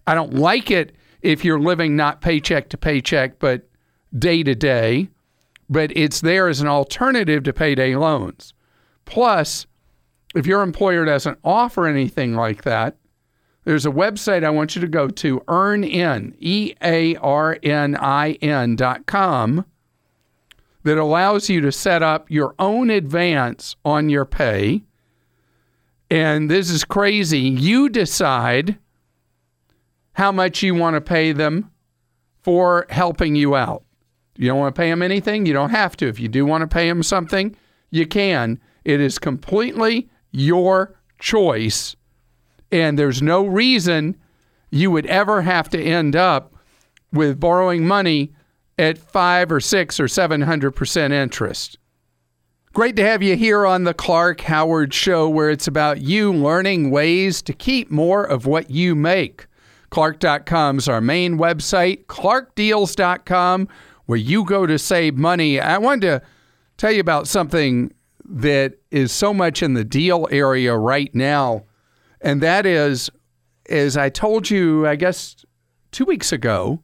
I 0.05 0.15
don't 0.15 0.33
like 0.33 0.69
it 0.69 0.95
if 1.21 1.43
you're 1.43 1.59
living 1.59 1.95
not 1.95 2.21
paycheck 2.21 2.69
to 2.69 2.77
paycheck, 2.77 3.39
but 3.39 3.67
day 4.17 4.43
to 4.43 4.53
day, 4.53 5.09
but 5.69 5.91
it's 5.95 6.21
there 6.21 6.47
as 6.47 6.61
an 6.61 6.67
alternative 6.67 7.43
to 7.43 7.53
payday 7.53 7.95
loans. 7.95 8.53
Plus, 9.05 9.65
if 10.35 10.45
your 10.45 10.61
employer 10.61 11.05
doesn't 11.05 11.39
offer 11.43 11.87
anything 11.87 12.35
like 12.35 12.63
that, 12.63 12.97
there's 13.63 13.85
a 13.85 13.91
website 13.91 14.43
I 14.43 14.49
want 14.49 14.75
you 14.75 14.81
to 14.81 14.87
go 14.87 15.07
to, 15.07 15.41
earnin, 15.47 16.35
E 16.39 16.73
A 16.81 17.15
R 17.15 17.57
N 17.63 17.95
I 17.95 18.33
N 18.33 18.75
dot 18.75 19.05
com, 19.05 19.65
that 20.83 20.97
allows 20.97 21.49
you 21.49 21.61
to 21.61 21.71
set 21.71 22.03
up 22.03 22.29
your 22.29 22.55
own 22.59 22.89
advance 22.89 23.75
on 23.85 24.09
your 24.09 24.25
pay. 24.25 24.83
And 26.09 26.49
this 26.49 26.69
is 26.69 26.83
crazy. 26.83 27.39
You 27.39 27.89
decide 27.89 28.77
how 30.13 30.31
much 30.31 30.61
you 30.61 30.75
want 30.75 30.95
to 30.95 31.01
pay 31.01 31.31
them 31.31 31.71
for 32.41 32.85
helping 32.89 33.35
you 33.35 33.55
out. 33.55 33.83
You 34.37 34.47
don't 34.47 34.59
want 34.59 34.75
to 34.75 34.79
pay 34.79 34.89
them 34.89 35.01
anything? 35.01 35.45
You 35.45 35.53
don't 35.53 35.69
have 35.69 35.95
to. 35.97 36.07
If 36.07 36.19
you 36.19 36.27
do 36.27 36.45
want 36.45 36.61
to 36.61 36.67
pay 36.67 36.87
them 36.89 37.03
something, 37.03 37.55
you 37.91 38.05
can. 38.05 38.59
It 38.83 38.99
is 38.99 39.17
completely 39.19 40.09
your 40.31 40.99
choice. 41.19 41.95
And 42.71 42.97
there's 42.97 43.21
no 43.21 43.45
reason 43.45 44.17
you 44.71 44.91
would 44.91 45.05
ever 45.05 45.43
have 45.43 45.69
to 45.69 45.81
end 45.81 46.15
up 46.15 46.53
with 47.11 47.39
borrowing 47.39 47.85
money 47.85 48.33
at 48.77 48.97
five 48.97 49.51
or 49.51 49.59
six 49.59 49.99
or 49.99 50.07
seven 50.07 50.41
hundred 50.41 50.71
percent 50.71 51.13
interest. 51.13 51.77
Great 52.73 52.95
to 52.95 53.05
have 53.05 53.21
you 53.21 53.35
here 53.35 53.67
on 53.67 53.83
the 53.83 53.93
Clark 53.93 54.41
Howard 54.41 54.95
Show, 54.95 55.29
where 55.29 55.51
it's 55.51 55.67
about 55.67 56.01
you 56.01 56.33
learning 56.33 56.89
ways 56.89 57.43
to 57.43 57.53
keep 57.53 57.91
more 57.91 58.23
of 58.23 58.47
what 58.47 58.71
you 58.71 58.95
make. 58.95 59.45
Clark.com 59.91 60.79
is 60.79 60.87
our 60.87 60.99
main 60.99 61.37
website, 61.37 62.07
clarkdeals.com, 62.07 63.67
where 64.07 64.17
you 64.17 64.43
go 64.43 64.65
to 64.65 64.79
save 64.79 65.15
money. 65.15 65.59
I 65.59 65.77
wanted 65.77 66.01
to 66.07 66.21
tell 66.77 66.91
you 66.91 66.99
about 66.99 67.27
something 67.27 67.93
that 68.25 68.73
is 68.89 69.11
so 69.11 69.35
much 69.35 69.61
in 69.61 69.75
the 69.75 69.83
deal 69.83 70.27
area 70.31 70.75
right 70.75 71.13
now, 71.13 71.65
and 72.21 72.41
that 72.41 72.65
is, 72.65 73.11
as 73.69 73.97
I 73.97 74.09
told 74.09 74.49
you, 74.49 74.87
I 74.87 74.95
guess 74.95 75.45
two 75.91 76.05
weeks 76.05 76.31
ago, 76.31 76.81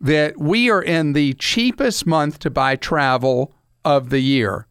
that 0.00 0.38
we 0.38 0.70
are 0.70 0.82
in 0.82 1.12
the 1.12 1.34
cheapest 1.34 2.06
month 2.06 2.38
to 2.40 2.50
buy 2.50 2.76
travel 2.76 3.52
of 3.84 4.10
the 4.10 4.20
year. 4.20 4.66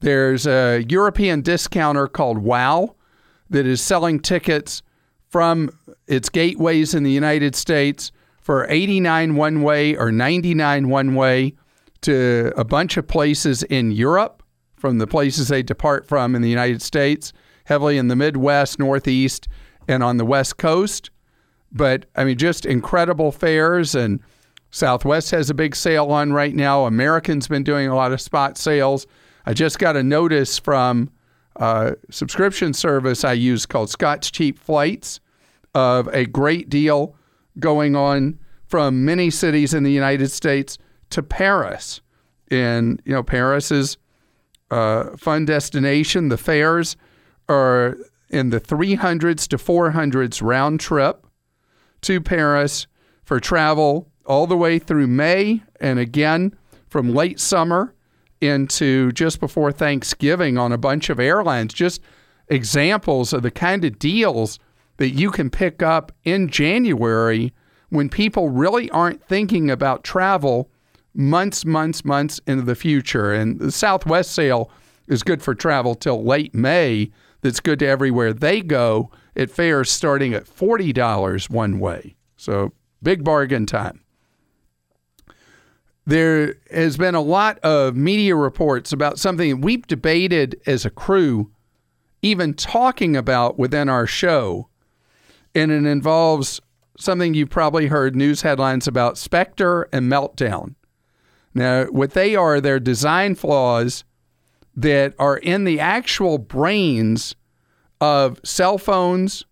There's 0.00 0.46
a 0.46 0.84
European 0.88 1.42
discounter 1.42 2.08
called 2.08 2.38
WOW 2.38 2.96
that 3.50 3.66
is 3.66 3.80
selling 3.80 4.18
tickets 4.18 4.82
from 5.28 5.70
its 6.06 6.28
gateways 6.28 6.94
in 6.94 7.02
the 7.02 7.10
United 7.10 7.54
States 7.54 8.12
for 8.40 8.66
89 8.68 9.36
one 9.36 9.62
way 9.62 9.96
or 9.96 10.10
99 10.10 10.88
one 10.88 11.14
way 11.14 11.54
to 12.00 12.52
a 12.56 12.64
bunch 12.64 12.96
of 12.96 13.06
places 13.06 13.62
in 13.64 13.92
Europe 13.92 14.42
from 14.76 14.98
the 14.98 15.06
places 15.06 15.48
they 15.48 15.62
depart 15.62 16.04
from 16.04 16.34
in 16.34 16.42
the 16.42 16.50
United 16.50 16.82
States, 16.82 17.32
heavily 17.66 17.96
in 17.96 18.08
the 18.08 18.16
Midwest, 18.16 18.80
Northeast, 18.80 19.46
and 19.86 20.02
on 20.02 20.16
the 20.16 20.24
West 20.24 20.58
Coast. 20.58 21.10
But 21.70 22.06
I 22.16 22.24
mean, 22.24 22.36
just 22.36 22.66
incredible 22.66 23.30
fares 23.30 23.94
and 23.94 24.18
Southwest 24.72 25.30
has 25.30 25.50
a 25.50 25.54
big 25.54 25.76
sale 25.76 26.10
on 26.10 26.32
right 26.32 26.54
now. 26.54 26.86
American's 26.86 27.46
been 27.46 27.62
doing 27.62 27.88
a 27.88 27.94
lot 27.94 28.10
of 28.10 28.20
spot 28.20 28.56
sales. 28.56 29.06
I 29.44 29.52
just 29.52 29.78
got 29.78 29.96
a 29.96 30.02
notice 30.02 30.58
from 30.58 31.10
a 31.56 31.94
subscription 32.10 32.72
service 32.72 33.22
I 33.22 33.34
use 33.34 33.66
called 33.66 33.90
Scott's 33.90 34.30
Cheap 34.30 34.58
Flights 34.58 35.20
of 35.74 36.08
a 36.08 36.24
great 36.24 36.70
deal 36.70 37.14
going 37.58 37.94
on 37.94 38.38
from 38.66 39.04
many 39.04 39.28
cities 39.28 39.74
in 39.74 39.82
the 39.82 39.92
United 39.92 40.30
States 40.30 40.78
to 41.10 41.22
Paris. 41.22 42.00
And, 42.50 43.02
you 43.04 43.12
know, 43.12 43.22
Paris 43.22 43.70
is 43.70 43.98
a 44.70 45.16
fun 45.18 45.44
destination. 45.44 46.30
The 46.30 46.38
fares 46.38 46.96
are 47.46 47.98
in 48.30 48.48
the 48.48 48.60
300s 48.60 49.46
to 49.48 49.58
400s 49.58 50.40
round 50.40 50.80
trip 50.80 51.26
to 52.00 52.22
Paris 52.22 52.86
for 53.22 53.38
travel 53.38 54.08
all 54.26 54.46
the 54.46 54.56
way 54.56 54.78
through 54.78 55.06
May 55.06 55.62
and 55.80 55.98
again 55.98 56.54
from 56.88 57.14
late 57.14 57.40
summer 57.40 57.94
into 58.40 59.12
just 59.12 59.40
before 59.40 59.72
Thanksgiving 59.72 60.58
on 60.58 60.72
a 60.72 60.78
bunch 60.78 61.08
of 61.08 61.20
airlines. 61.20 61.72
Just 61.72 62.00
examples 62.48 63.32
of 63.32 63.42
the 63.42 63.50
kind 63.50 63.84
of 63.84 63.98
deals 63.98 64.58
that 64.98 65.10
you 65.10 65.30
can 65.30 65.48
pick 65.48 65.82
up 65.82 66.12
in 66.24 66.48
January 66.48 67.52
when 67.88 68.08
people 68.08 68.50
really 68.50 68.90
aren't 68.90 69.22
thinking 69.22 69.70
about 69.70 70.04
travel 70.04 70.70
months, 71.14 71.64
months, 71.64 72.04
months 72.04 72.40
into 72.46 72.62
the 72.62 72.74
future. 72.74 73.32
And 73.32 73.58
the 73.58 73.72
Southwest 73.72 74.32
sale 74.32 74.70
is 75.08 75.22
good 75.22 75.42
for 75.42 75.54
travel 75.54 75.94
till 75.94 76.24
late 76.24 76.54
May. 76.54 77.10
That's 77.42 77.60
good 77.60 77.78
to 77.80 77.86
everywhere 77.86 78.32
they 78.32 78.60
go 78.60 79.10
at 79.36 79.50
fares 79.50 79.90
starting 79.90 80.34
at 80.34 80.44
$40 80.44 81.50
one 81.50 81.78
way. 81.78 82.16
So 82.36 82.72
big 83.02 83.24
bargain 83.24 83.66
time 83.66 84.01
there 86.06 86.56
has 86.70 86.96
been 86.96 87.14
a 87.14 87.20
lot 87.20 87.58
of 87.60 87.96
media 87.96 88.34
reports 88.34 88.92
about 88.92 89.18
something 89.18 89.60
we've 89.60 89.86
debated 89.86 90.60
as 90.66 90.84
a 90.84 90.90
crew, 90.90 91.50
even 92.22 92.54
talking 92.54 93.16
about 93.16 93.58
within 93.58 93.88
our 93.88 94.06
show. 94.06 94.68
And 95.54 95.70
it 95.70 95.84
involves 95.84 96.60
something 96.98 97.34
you've 97.34 97.50
probably 97.50 97.86
heard 97.86 98.16
news 98.16 98.42
headlines 98.42 98.86
about 98.86 99.18
Spectre 99.18 99.88
and 99.92 100.10
Meltdown. 100.10 100.74
Now, 101.54 101.84
what 101.84 102.12
they 102.12 102.34
are, 102.34 102.60
they're 102.60 102.80
design 102.80 103.34
flaws 103.34 104.04
that 104.74 105.14
are 105.18 105.36
in 105.36 105.64
the 105.64 105.78
actual 105.78 106.38
brains 106.38 107.36
of 108.00 108.40
cell 108.42 108.78
phones, 108.78 109.44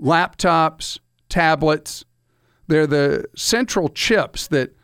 laptops, 0.00 0.98
tablets. 1.28 2.04
They're 2.66 2.86
the 2.86 3.26
central 3.36 3.88
chips 3.88 4.48
that 4.48 4.74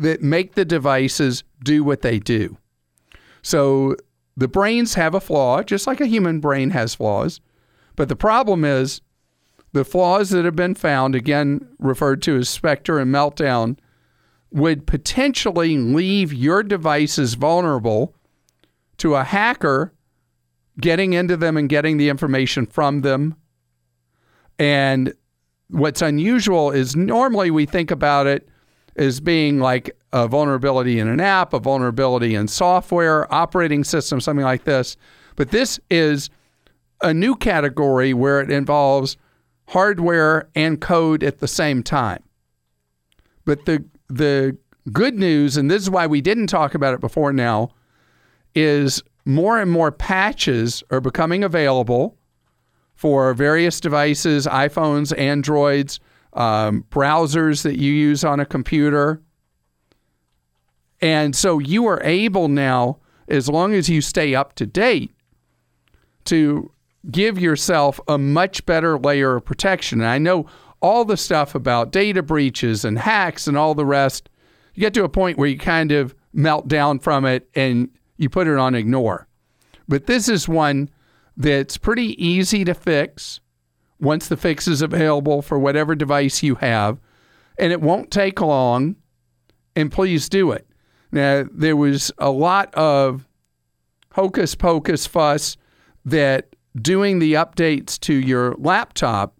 that 0.00 0.22
make 0.22 0.54
the 0.54 0.64
devices 0.64 1.44
do 1.62 1.84
what 1.84 2.02
they 2.02 2.18
do. 2.18 2.56
So 3.42 3.96
the 4.36 4.48
brains 4.48 4.94
have 4.94 5.14
a 5.14 5.20
flaw, 5.20 5.62
just 5.62 5.86
like 5.86 6.00
a 6.00 6.06
human 6.06 6.40
brain 6.40 6.70
has 6.70 6.94
flaws. 6.94 7.40
But 7.96 8.08
the 8.08 8.16
problem 8.16 8.64
is 8.64 9.00
the 9.72 9.84
flaws 9.84 10.30
that 10.30 10.44
have 10.44 10.56
been 10.56 10.74
found, 10.74 11.14
again 11.14 11.68
referred 11.78 12.22
to 12.22 12.36
as 12.36 12.48
Spectre 12.48 12.98
and 12.98 13.14
Meltdown, 13.14 13.78
would 14.50 14.86
potentially 14.86 15.76
leave 15.76 16.32
your 16.32 16.62
devices 16.62 17.34
vulnerable 17.34 18.14
to 18.98 19.14
a 19.14 19.24
hacker 19.24 19.92
getting 20.80 21.12
into 21.12 21.36
them 21.36 21.56
and 21.56 21.68
getting 21.68 21.98
the 21.98 22.08
information 22.08 22.66
from 22.66 23.02
them. 23.02 23.36
And 24.58 25.14
what's 25.68 26.02
unusual 26.02 26.70
is 26.70 26.96
normally 26.96 27.50
we 27.50 27.66
think 27.66 27.90
about 27.90 28.26
it 28.26 28.48
as 28.96 29.20
being 29.20 29.58
like 29.58 29.96
a 30.12 30.26
vulnerability 30.26 30.98
in 30.98 31.08
an 31.08 31.20
app, 31.20 31.52
a 31.52 31.58
vulnerability 31.58 32.34
in 32.34 32.48
software, 32.48 33.32
operating 33.32 33.84
system, 33.84 34.20
something 34.20 34.44
like 34.44 34.64
this. 34.64 34.96
But 35.36 35.50
this 35.50 35.78
is 35.90 36.30
a 37.02 37.14
new 37.14 37.36
category 37.36 38.12
where 38.12 38.40
it 38.40 38.50
involves 38.50 39.16
hardware 39.68 40.48
and 40.54 40.80
code 40.80 41.22
at 41.22 41.38
the 41.38 41.48
same 41.48 41.82
time. 41.82 42.22
But 43.44 43.64
the 43.66 43.84
the 44.08 44.56
good 44.92 45.14
news, 45.14 45.56
and 45.56 45.70
this 45.70 45.82
is 45.82 45.90
why 45.90 46.06
we 46.06 46.20
didn't 46.20 46.48
talk 46.48 46.74
about 46.74 46.94
it 46.94 47.00
before 47.00 47.32
now, 47.32 47.70
is 48.54 49.02
more 49.24 49.60
and 49.60 49.70
more 49.70 49.92
patches 49.92 50.82
are 50.90 51.00
becoming 51.00 51.44
available 51.44 52.16
for 52.94 53.32
various 53.32 53.80
devices, 53.80 54.46
iPhones, 54.46 55.16
Androids, 55.16 56.00
um, 56.32 56.84
browsers 56.90 57.62
that 57.62 57.78
you 57.78 57.92
use 57.92 58.24
on 58.24 58.40
a 58.40 58.46
computer. 58.46 59.20
And 61.00 61.34
so 61.34 61.58
you 61.58 61.86
are 61.86 62.02
able 62.02 62.48
now, 62.48 62.98
as 63.28 63.48
long 63.48 63.74
as 63.74 63.88
you 63.88 64.00
stay 64.00 64.34
up 64.34 64.54
to 64.56 64.66
date, 64.66 65.12
to 66.26 66.70
give 67.10 67.38
yourself 67.38 67.98
a 68.06 68.18
much 68.18 68.66
better 68.66 68.98
layer 68.98 69.36
of 69.36 69.44
protection. 69.44 70.00
And 70.00 70.08
I 70.08 70.18
know 70.18 70.46
all 70.80 71.04
the 71.04 71.16
stuff 71.16 71.54
about 71.54 71.92
data 71.92 72.22
breaches 72.22 72.84
and 72.84 72.98
hacks 72.98 73.46
and 73.46 73.56
all 73.56 73.74
the 73.74 73.86
rest. 73.86 74.28
You 74.74 74.80
get 74.80 74.94
to 74.94 75.04
a 75.04 75.08
point 75.08 75.38
where 75.38 75.48
you 75.48 75.58
kind 75.58 75.92
of 75.92 76.14
melt 76.32 76.68
down 76.68 76.98
from 76.98 77.24
it 77.24 77.48
and 77.54 77.88
you 78.16 78.28
put 78.28 78.46
it 78.46 78.56
on 78.56 78.74
ignore. 78.74 79.26
But 79.88 80.06
this 80.06 80.28
is 80.28 80.48
one 80.48 80.90
that's 81.36 81.76
pretty 81.76 82.22
easy 82.24 82.64
to 82.64 82.74
fix 82.74 83.40
once 84.00 84.28
the 84.28 84.36
fix 84.36 84.66
is 84.66 84.82
available 84.82 85.42
for 85.42 85.58
whatever 85.58 85.94
device 85.94 86.42
you 86.42 86.56
have, 86.56 86.98
and 87.58 87.72
it 87.72 87.80
won't 87.80 88.10
take 88.10 88.40
long. 88.40 88.96
And 89.76 89.92
please 89.92 90.28
do 90.28 90.50
it. 90.50 90.66
Now, 91.12 91.44
there 91.52 91.76
was 91.76 92.10
a 92.18 92.30
lot 92.30 92.74
of 92.74 93.28
hocus 94.12 94.54
pocus 94.54 95.06
fuss 95.06 95.56
that 96.04 96.56
doing 96.80 97.18
the 97.18 97.34
updates 97.34 97.98
to 98.00 98.14
your 98.14 98.54
laptop 98.58 99.36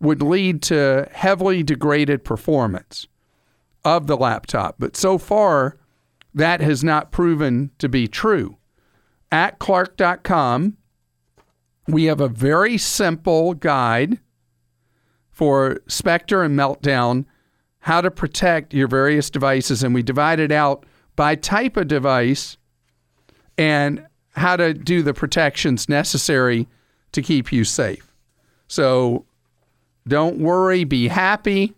would 0.00 0.22
lead 0.22 0.62
to 0.62 1.08
heavily 1.12 1.62
degraded 1.62 2.24
performance 2.24 3.06
of 3.84 4.06
the 4.06 4.16
laptop. 4.16 4.76
But 4.78 4.96
so 4.96 5.18
far, 5.18 5.76
that 6.34 6.60
has 6.60 6.82
not 6.82 7.12
proven 7.12 7.70
to 7.78 7.88
be 7.88 8.06
true. 8.06 8.56
At 9.30 9.58
Clark.com, 9.58 10.76
we 11.86 12.04
have 12.04 12.20
a 12.20 12.28
very 12.28 12.78
simple 12.78 13.54
guide 13.54 14.18
for 15.30 15.80
Spectre 15.86 16.42
and 16.42 16.58
Meltdown 16.58 17.26
how 17.80 18.00
to 18.00 18.10
protect 18.10 18.72
your 18.72 18.88
various 18.88 19.28
devices, 19.28 19.82
and 19.82 19.94
we 19.94 20.02
divide 20.02 20.40
it 20.40 20.50
out 20.50 20.86
by 21.16 21.34
type 21.34 21.76
of 21.76 21.86
device 21.86 22.56
and 23.58 24.06
how 24.30 24.56
to 24.56 24.72
do 24.72 25.02
the 25.02 25.12
protections 25.12 25.88
necessary 25.88 26.66
to 27.12 27.20
keep 27.20 27.52
you 27.52 27.62
safe. 27.62 28.14
So 28.68 29.26
don't 30.08 30.38
worry, 30.38 30.84
be 30.84 31.08
happy. 31.08 31.74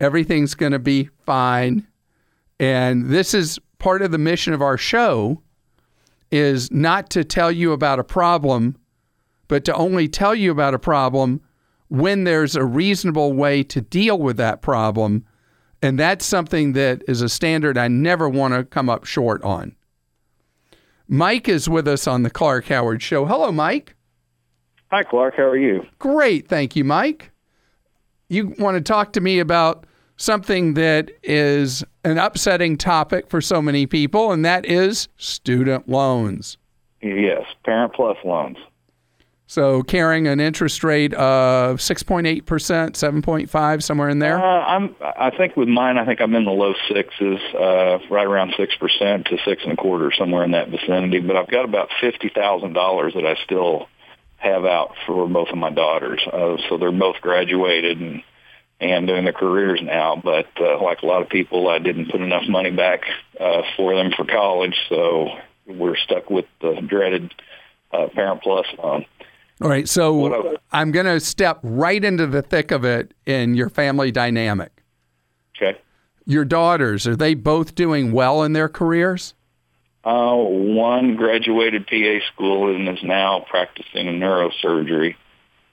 Everything's 0.00 0.54
going 0.54 0.72
to 0.72 0.78
be 0.78 1.10
fine. 1.26 1.86
And 2.58 3.10
this 3.10 3.34
is 3.34 3.58
part 3.78 4.02
of 4.02 4.10
the 4.10 4.18
mission 4.18 4.52
of 4.54 4.62
our 4.62 4.76
show 4.76 5.42
is 6.30 6.70
not 6.70 7.10
to 7.10 7.24
tell 7.24 7.52
you 7.52 7.72
about 7.72 7.98
a 7.98 8.04
problem, 8.04 8.76
but 9.48 9.64
to 9.64 9.74
only 9.74 10.08
tell 10.08 10.34
you 10.34 10.50
about 10.50 10.74
a 10.74 10.78
problem 10.78 11.40
when 11.88 12.24
there's 12.24 12.54
a 12.54 12.64
reasonable 12.64 13.32
way 13.32 13.62
to 13.64 13.80
deal 13.80 14.18
with 14.18 14.36
that 14.36 14.62
problem. 14.62 15.24
And 15.82 15.98
that's 15.98 16.24
something 16.24 16.74
that 16.74 17.02
is 17.08 17.22
a 17.22 17.28
standard 17.28 17.78
I 17.78 17.88
never 17.88 18.28
want 18.28 18.54
to 18.54 18.64
come 18.64 18.90
up 18.90 19.04
short 19.04 19.42
on. 19.42 19.74
Mike 21.08 21.48
is 21.48 21.68
with 21.68 21.88
us 21.88 22.06
on 22.06 22.22
the 22.22 22.30
Clark 22.30 22.66
Howard 22.66 23.02
Show. 23.02 23.24
Hello, 23.24 23.50
Mike. 23.50 23.94
Hi, 24.90 25.02
Clark. 25.02 25.36
How 25.36 25.44
are 25.44 25.56
you? 25.56 25.86
Great. 25.98 26.48
Thank 26.48 26.76
you, 26.76 26.84
Mike. 26.84 27.30
You 28.28 28.54
want 28.58 28.76
to 28.76 28.82
talk 28.82 29.14
to 29.14 29.20
me 29.20 29.38
about 29.38 29.86
something 30.16 30.74
that 30.74 31.10
is 31.22 31.82
an 32.04 32.18
upsetting 32.18 32.76
topic 32.76 33.30
for 33.30 33.40
so 33.40 33.62
many 33.62 33.86
people, 33.86 34.32
and 34.32 34.44
that 34.44 34.66
is 34.66 35.08
student 35.16 35.88
loans. 35.88 36.58
Yes, 37.00 37.44
Parent 37.64 37.94
Plus 37.94 38.16
loans. 38.24 38.58
So 39.50 39.82
carrying 39.82 40.26
an 40.26 40.40
interest 40.40 40.84
rate 40.84 41.14
of 41.14 41.78
6.8%, 41.78 42.42
7.5, 42.42 43.82
somewhere 43.82 44.10
in 44.10 44.18
there? 44.18 44.38
Uh, 44.38 44.44
I'm, 44.44 44.94
I 45.00 45.30
think 45.30 45.56
with 45.56 45.68
mine, 45.68 45.96
I 45.96 46.04
think 46.04 46.20
I'm 46.20 46.34
in 46.34 46.44
the 46.44 46.50
low 46.50 46.74
sixes, 46.92 47.40
uh, 47.54 47.98
right 48.10 48.26
around 48.26 48.52
6% 48.52 49.24
to 49.24 49.38
six 49.46 49.62
and 49.62 49.72
a 49.72 49.76
quarter, 49.76 50.12
somewhere 50.18 50.44
in 50.44 50.50
that 50.50 50.68
vicinity. 50.68 51.20
But 51.20 51.36
I've 51.36 51.48
got 51.48 51.64
about 51.64 51.88
$50,000 52.02 53.14
that 53.14 53.24
I 53.24 53.42
still 53.42 53.88
have 54.36 54.66
out 54.66 54.94
for 55.06 55.26
both 55.26 55.48
of 55.48 55.56
my 55.56 55.70
daughters. 55.70 56.20
Uh, 56.30 56.58
so 56.68 56.76
they're 56.76 56.92
both 56.92 57.16
graduated 57.22 58.02
and, 58.02 58.22
and 58.82 59.06
doing 59.06 59.24
their 59.24 59.32
careers 59.32 59.80
now. 59.82 60.20
But 60.22 60.48
uh, 60.60 60.78
like 60.82 61.00
a 61.00 61.06
lot 61.06 61.22
of 61.22 61.30
people, 61.30 61.70
I 61.70 61.78
didn't 61.78 62.10
put 62.10 62.20
enough 62.20 62.46
money 62.46 62.70
back 62.70 63.00
uh, 63.40 63.62
for 63.78 63.96
them 63.96 64.12
for 64.14 64.26
college. 64.26 64.76
So 64.90 65.30
we're 65.66 65.96
stuck 65.96 66.28
with 66.28 66.44
the 66.60 66.82
dreaded 66.86 67.32
uh, 67.94 68.08
Parent 68.14 68.42
Plus 68.42 68.66
loan. 68.76 69.06
All 69.60 69.68
right, 69.68 69.88
so 69.88 70.56
I'm 70.70 70.92
going 70.92 71.06
to 71.06 71.18
step 71.18 71.58
right 71.62 72.02
into 72.04 72.26
the 72.26 72.42
thick 72.42 72.70
of 72.70 72.84
it 72.84 73.12
in 73.26 73.54
your 73.54 73.68
family 73.68 74.12
dynamic. 74.12 74.84
Okay. 75.56 75.78
Your 76.26 76.44
daughters, 76.44 77.06
are 77.06 77.16
they 77.16 77.34
both 77.34 77.74
doing 77.74 78.12
well 78.12 78.44
in 78.44 78.52
their 78.52 78.68
careers? 78.68 79.34
Uh, 80.04 80.36
one 80.36 81.16
graduated 81.16 81.86
PA 81.86 82.24
school 82.32 82.74
and 82.74 82.88
is 82.88 83.02
now 83.02 83.44
practicing 83.50 84.06
neurosurgery, 84.20 85.16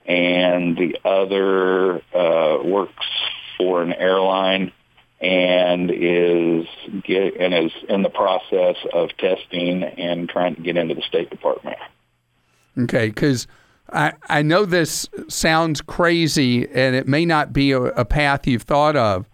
and 0.06 0.76
the 0.76 0.98
other 1.06 1.98
uh, 2.14 2.64
works 2.64 3.06
for 3.58 3.84
an 3.84 3.94
airline 3.94 4.72
and 5.22 5.92
is 5.92 6.66
get 7.04 7.40
and 7.40 7.54
is 7.54 7.72
in 7.88 8.02
the 8.02 8.10
process 8.10 8.76
of 8.94 9.10
testing 9.18 9.84
and 9.84 10.28
trying 10.28 10.56
to 10.56 10.62
get 10.62 10.76
into 10.76 10.96
the 10.96 11.04
State 11.04 11.30
Department. 11.30 11.78
Okay, 12.78 13.08
because 13.08 13.48
I, 13.94 14.14
I 14.28 14.42
know 14.42 14.66
this 14.66 15.08
sounds 15.28 15.82
crazy 15.82 16.68
and 16.70 16.96
it 16.96 17.08
may 17.08 17.26
not 17.26 17.54
be 17.54 17.72
a, 17.72 17.82
a 17.82 18.06
path 18.06 18.48
you've 18.48 18.64
thought 18.64 18.96
of, 18.96 19.28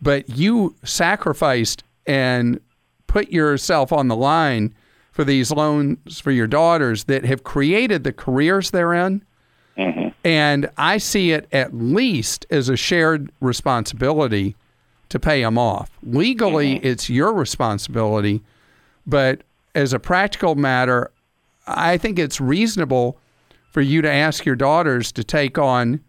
but 0.00 0.28
you 0.30 0.76
sacrificed 0.84 1.82
and 2.06 2.60
put 3.06 3.30
yourself 3.30 3.92
on 3.92 4.08
the 4.08 4.16
line 4.16 4.74
for 5.10 5.24
these 5.24 5.50
loans 5.50 6.20
for 6.20 6.30
your 6.30 6.46
daughters 6.46 7.04
that 7.04 7.24
have 7.24 7.42
created 7.42 8.04
the 8.04 8.12
careers 8.12 8.70
they're 8.70 8.94
in. 8.94 9.24
Mm-hmm. 9.76 10.08
And 10.24 10.70
I 10.76 10.98
see 10.98 11.32
it 11.32 11.48
at 11.52 11.74
least 11.74 12.46
as 12.50 12.68
a 12.68 12.76
shared 12.76 13.32
responsibility 13.40 14.54
to 15.08 15.18
pay 15.18 15.42
them 15.42 15.58
off. 15.58 15.90
Legally, 16.02 16.76
Mm-hmm. 16.76 16.86
it's 16.86 17.10
your 17.10 17.32
responsibility, 17.32 18.42
but 19.06 19.42
as 19.74 19.92
a 19.92 19.98
practical 19.98 20.54
matter, 20.54 21.10
I 21.66 21.96
think 21.98 22.18
it's 22.18 22.40
reasonable 22.40 23.18
for 23.70 23.80
you 23.80 24.02
to 24.02 24.10
ask 24.10 24.44
your 24.44 24.56
daughters 24.56 25.12
to 25.12 25.24
take 25.24 25.58
on 25.58 26.00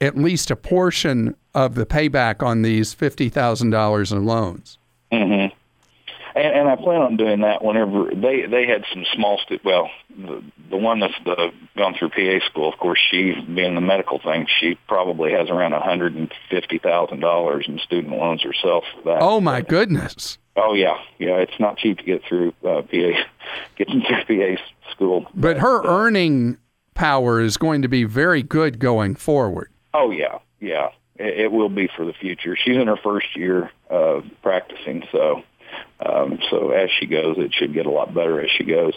at 0.00 0.16
least 0.16 0.50
a 0.50 0.56
portion 0.56 1.34
of 1.54 1.74
the 1.74 1.86
payback 1.86 2.42
on 2.42 2.62
these 2.62 2.94
$50,000 2.94 4.12
in 4.12 4.24
loans. 4.24 4.78
Mm-hmm. 5.12 5.54
And, 6.38 6.54
and 6.54 6.68
I 6.68 6.76
plan 6.76 7.00
on 7.00 7.16
doing 7.16 7.40
that 7.40 7.64
whenever 7.64 8.10
they 8.14 8.46
they 8.46 8.66
had 8.66 8.84
some 8.92 9.04
small 9.12 9.40
stu- 9.42 9.58
well 9.64 9.90
the 10.16 10.44
the 10.70 10.76
one 10.76 11.00
that's 11.00 11.14
the, 11.24 11.50
gone 11.76 11.94
through 11.98 12.10
PA 12.10 12.44
school 12.46 12.72
of 12.72 12.78
course 12.78 13.00
she 13.10 13.32
being 13.32 13.74
the 13.74 13.80
medical 13.80 14.20
thing 14.20 14.46
she 14.60 14.78
probably 14.86 15.32
has 15.32 15.48
around 15.48 15.72
a 15.72 15.80
hundred 15.80 16.14
and 16.14 16.32
fifty 16.48 16.78
thousand 16.78 17.20
dollars 17.20 17.64
in 17.66 17.78
student 17.80 18.14
loans 18.14 18.42
herself 18.42 18.84
for 18.94 19.02
that. 19.10 19.18
Oh 19.20 19.40
my 19.40 19.62
goodness. 19.62 20.38
Oh 20.54 20.74
yeah, 20.74 20.98
yeah. 21.18 21.36
It's 21.36 21.58
not 21.58 21.78
cheap 21.78 21.98
to 21.98 22.04
get 22.04 22.22
through 22.28 22.52
uh, 22.64 22.82
PA, 22.82 23.10
getting 23.76 24.02
through 24.02 24.56
PA 24.56 24.62
school. 24.92 25.26
But 25.34 25.58
her 25.58 25.82
earning 25.84 26.58
power 26.98 27.40
is 27.40 27.56
going 27.56 27.82
to 27.82 27.88
be 27.88 28.02
very 28.02 28.42
good 28.42 28.80
going 28.80 29.14
forward. 29.14 29.70
Oh 29.94 30.10
yeah, 30.10 30.38
yeah. 30.60 30.90
It, 31.16 31.40
it 31.40 31.52
will 31.52 31.68
be 31.68 31.88
for 31.96 32.04
the 32.04 32.12
future. 32.12 32.56
She's 32.56 32.76
in 32.76 32.88
her 32.88 32.96
first 32.96 33.36
year 33.36 33.70
of 33.88 34.24
practicing, 34.42 35.04
so 35.12 35.42
um, 36.04 36.40
so 36.50 36.70
as 36.70 36.90
she 36.98 37.06
goes, 37.06 37.36
it 37.38 37.54
should 37.54 37.72
get 37.72 37.86
a 37.86 37.90
lot 37.90 38.12
better 38.12 38.40
as 38.40 38.50
she 38.50 38.64
goes. 38.64 38.94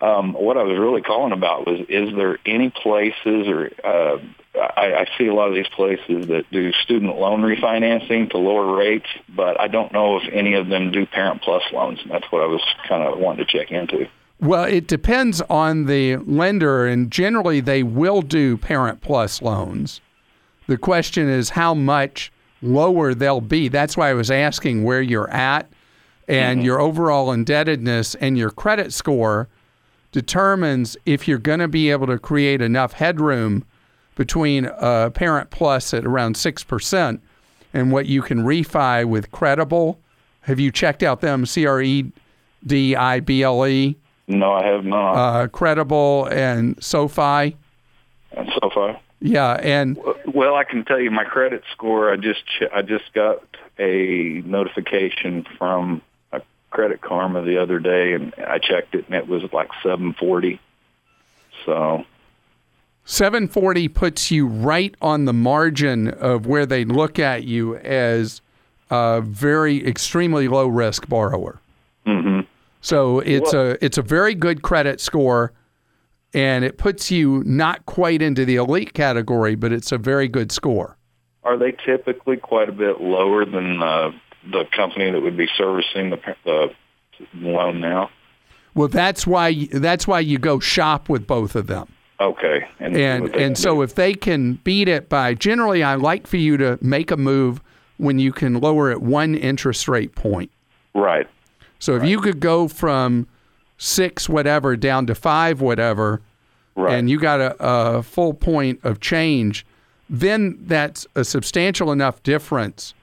Um, 0.00 0.32
what 0.32 0.56
I 0.56 0.62
was 0.62 0.78
really 0.78 1.02
calling 1.02 1.32
about 1.32 1.66
was: 1.66 1.80
is 1.88 2.14
there 2.16 2.38
any 2.46 2.70
places, 2.70 3.46
or 3.46 3.70
uh, 3.84 4.18
I, 4.58 4.94
I 4.94 5.06
see 5.18 5.26
a 5.26 5.34
lot 5.34 5.48
of 5.48 5.54
these 5.54 5.68
places 5.68 6.26
that 6.28 6.44
do 6.50 6.72
student 6.72 7.16
loan 7.16 7.42
refinancing 7.42 8.30
to 8.30 8.38
lower 8.38 8.74
rates, 8.74 9.08
but 9.28 9.60
I 9.60 9.68
don't 9.68 9.92
know 9.92 10.16
if 10.16 10.32
any 10.32 10.54
of 10.54 10.68
them 10.68 10.92
do 10.92 11.04
Parent 11.04 11.42
Plus 11.42 11.62
loans. 11.72 12.00
And 12.02 12.10
that's 12.10 12.30
what 12.32 12.42
I 12.42 12.46
was 12.46 12.62
kind 12.88 13.02
of 13.02 13.18
wanting 13.18 13.44
to 13.44 13.58
check 13.58 13.70
into. 13.70 14.08
Well, 14.40 14.64
it 14.64 14.86
depends 14.86 15.40
on 15.42 15.86
the 15.86 16.16
lender, 16.16 16.86
and 16.86 17.10
generally 17.10 17.60
they 17.60 17.82
will 17.82 18.20
do 18.20 18.56
Parent 18.56 19.00
Plus 19.00 19.40
loans. 19.40 20.00
The 20.66 20.76
question 20.76 21.28
is 21.28 21.50
how 21.50 21.74
much 21.74 22.32
lower 22.62 23.14
they'll 23.14 23.40
be. 23.40 23.68
That's 23.68 23.96
why 23.96 24.10
I 24.10 24.14
was 24.14 24.30
asking 24.30 24.84
where 24.84 25.02
you're 25.02 25.30
at 25.30 25.70
and 26.26 26.58
mm-hmm. 26.58 26.66
your 26.66 26.80
overall 26.80 27.32
indebtedness 27.32 28.14
and 28.16 28.38
your 28.38 28.50
credit 28.50 28.92
score 28.92 29.48
determines 30.12 30.96
if 31.04 31.28
you're 31.28 31.38
going 31.38 31.58
to 31.58 31.68
be 31.68 31.90
able 31.90 32.06
to 32.06 32.18
create 32.18 32.62
enough 32.62 32.92
headroom 32.92 33.64
between 34.14 34.66
a 34.66 35.10
parent 35.10 35.50
plus 35.50 35.92
at 35.92 36.04
around 36.04 36.36
6% 36.36 37.20
and 37.72 37.92
what 37.92 38.06
you 38.06 38.22
can 38.22 38.44
refi 38.44 39.04
with 39.04 39.30
Credible. 39.32 39.98
Have 40.42 40.60
you 40.60 40.70
checked 40.70 41.02
out 41.02 41.20
them? 41.20 41.44
C 41.46 41.66
R 41.66 41.82
E 41.82 42.12
D 42.64 42.94
I 42.94 43.20
B 43.20 43.42
L 43.42 43.66
E, 43.66 43.96
No, 44.26 44.52
I 44.52 44.64
have 44.66 44.84
not. 44.84 45.12
uh, 45.14 45.48
Credible, 45.48 46.26
and 46.30 46.82
SoFi. 46.82 47.56
and 48.32 48.50
so 48.60 48.70
far. 48.70 48.98
Yeah, 49.20 49.52
and 49.62 49.98
Well, 50.26 50.54
I 50.54 50.64
can 50.64 50.84
tell 50.84 51.00
you 51.00 51.10
my 51.10 51.24
credit 51.24 51.62
score. 51.72 52.12
I 52.12 52.16
just 52.16 52.44
ch- 52.46 52.70
I 52.74 52.82
just 52.82 53.12
got 53.14 53.42
a 53.78 54.42
notification 54.44 55.46
from 55.58 56.02
a 56.32 56.42
Credit 56.70 57.00
Karma 57.00 57.42
the 57.42 57.56
other 57.60 57.78
day, 57.78 58.12
and 58.14 58.34
I 58.46 58.58
checked 58.58 58.94
it, 58.94 59.06
and 59.06 59.14
it 59.14 59.26
was 59.28 59.42
like 59.52 59.68
740. 59.82 60.60
So 61.64 62.04
740 63.06 63.88
puts 63.88 64.30
you 64.30 64.46
right 64.46 64.94
on 65.00 65.24
the 65.24 65.32
margin 65.32 66.08
of 66.08 66.46
where 66.46 66.66
they 66.66 66.84
look 66.84 67.18
at 67.18 67.44
you 67.44 67.76
as 67.76 68.40
a 68.90 69.22
very 69.22 69.86
extremely 69.86 70.48
low 70.48 70.66
risk 70.66 71.08
borrower. 71.08 71.60
So 72.84 73.20
it's 73.20 73.54
Well- 73.54 73.70
a 73.70 73.76
it's 73.84 73.96
a 73.96 74.02
very 74.02 74.34
good 74.34 74.60
credit 74.60 75.00
score, 75.00 75.52
and 76.34 76.66
it 76.66 76.76
puts 76.76 77.10
you 77.10 77.42
not 77.46 77.86
quite 77.86 78.20
into 78.20 78.44
the 78.44 78.56
elite 78.56 78.92
category, 78.92 79.54
but 79.54 79.72
it's 79.72 79.90
a 79.90 79.96
very 79.98 80.28
good 80.28 80.52
score. 80.52 80.98
are 81.44 81.56
they 81.58 81.72
typically 81.72 82.36
quite 82.38 82.68
a 82.70 82.72
bit 82.72 83.02
lower 83.02 83.44
than 83.44 83.82
uh, 83.82 84.10
the 84.50 84.64
company 84.74 85.10
that 85.10 85.20
would 85.20 85.36
be 85.36 85.46
servicing 85.58 86.08
the, 86.10 86.18
the 86.44 86.70
loan 87.34 87.80
now? 87.80 88.08
Well, 88.74 88.88
that's 88.88 89.26
why 89.26 89.66
that's 89.72 90.06
why 90.06 90.20
you 90.20 90.38
go 90.38 90.58
shop 90.58 91.08
with 91.08 91.26
both 91.26 91.54
of 91.56 91.66
them. 91.66 91.88
Okay, 92.20 92.66
and 92.80 92.96
And 92.96 93.34
and 93.34 93.56
so 93.58 93.76
do. 93.76 93.82
if 93.82 93.94
they 93.94 94.12
can 94.14 94.54
beat 94.64 94.88
it 94.88 95.08
by 95.08 95.32
generally, 95.34 95.82
I 95.82 95.94
like 95.96 96.26
for 96.26 96.36
you 96.38 96.56
to 96.58 96.78
make 96.82 97.10
a 97.10 97.16
move 97.16 97.60
when 97.96 98.18
you 98.18 98.32
can 98.32 98.60
lower 98.60 98.90
it 98.90 99.00
one 99.00 99.34
interest 99.34 99.88
rate 99.88 100.14
point. 100.14 100.50
right, 100.94 101.26
So 101.84 101.96
if 101.96 102.04
you 102.04 102.18
could 102.18 102.40
go 102.40 102.66
from 102.66 103.28
six 103.76 104.26
whatever 104.26 104.74
down 104.74 105.06
to 105.08 105.14
five 105.14 105.60
whatever, 105.60 106.22
right, 106.76 106.94
and 106.94 107.10
you 107.10 107.20
got 107.20 107.42
a, 107.42 107.56
a 107.58 108.02
full 108.02 108.32
point 108.32 108.80
of 108.84 109.00
change, 109.00 109.66
then 110.08 110.56
that's 110.62 111.06
a 111.14 111.24
substantial 111.24 111.92
enough 111.92 112.22
difference 112.22 112.94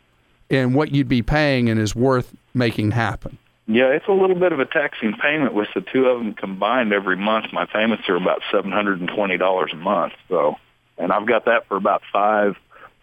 in 0.49 0.73
what 0.73 0.91
you'd 0.91 1.07
be 1.07 1.21
paying 1.21 1.69
and 1.69 1.79
is 1.79 1.95
worth 1.95 2.33
making 2.55 2.89
happen. 2.89 3.37
Yeah, 3.67 3.89
it's 3.89 4.07
a 4.07 4.13
little 4.13 4.35
bit 4.35 4.51
of 4.51 4.59
a 4.59 4.65
taxing 4.65 5.13
payment 5.13 5.53
with 5.53 5.67
the 5.75 5.81
two 5.81 6.07
of 6.07 6.17
them 6.17 6.33
combined 6.33 6.91
every 6.91 7.17
month. 7.17 7.53
My 7.53 7.67
payments 7.67 8.09
are 8.09 8.15
about 8.15 8.41
seven 8.51 8.71
hundred 8.71 8.99
and 8.99 9.09
twenty 9.09 9.37
dollars 9.37 9.69
a 9.73 9.77
month. 9.77 10.13
So, 10.27 10.55
and 10.97 11.11
I've 11.11 11.27
got 11.27 11.45
that 11.45 11.67
for 11.67 11.77
about 11.77 12.01
five 12.11 12.55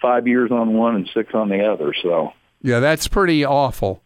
five 0.02 0.26
years 0.26 0.50
on 0.50 0.74
one 0.74 0.96
and 0.96 1.08
six 1.14 1.34
on 1.34 1.48
the 1.48 1.72
other. 1.72 1.94
So, 2.02 2.32
Yeah, 2.62 2.80
that's 2.80 3.06
pretty 3.06 3.44
awful. 3.44 4.02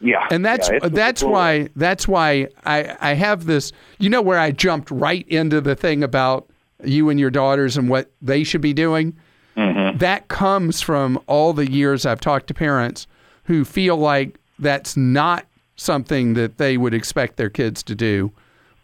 Yeah, 0.00 0.26
And 0.30 0.44
that's 0.44 0.68
yeah, 0.70 0.88
that's 0.88 1.22
a- 1.22 1.26
why 1.28 1.68
that's 1.76 2.06
why 2.06 2.48
I 2.64 2.96
I 3.00 3.14
have 3.14 3.46
this. 3.46 3.72
You 3.98 4.10
know 4.10 4.22
where 4.22 4.38
I 4.38 4.50
jumped 4.50 4.90
right 4.90 5.26
into 5.28 5.60
the 5.60 5.74
thing 5.74 6.02
about 6.04 6.48
you 6.84 7.08
and 7.08 7.18
your 7.18 7.30
daughters 7.30 7.76
and 7.76 7.88
what 7.88 8.10
they 8.20 8.44
should 8.44 8.60
be 8.60 8.74
doing. 8.74 9.14
Mhm. 9.56 9.98
That 9.98 10.28
comes 10.28 10.82
from 10.82 11.18
all 11.26 11.52
the 11.54 11.70
years 11.70 12.04
I've 12.04 12.20
talked 12.20 12.46
to 12.48 12.54
parents 12.54 13.06
who 13.44 13.64
feel 13.64 13.96
like 13.96 14.38
that's 14.58 14.96
not 14.96 15.46
something 15.76 16.34
that 16.34 16.58
they 16.58 16.76
would 16.76 16.92
expect 16.94 17.36
their 17.36 17.48
kids 17.50 17.82
to 17.84 17.94
do. 17.94 18.30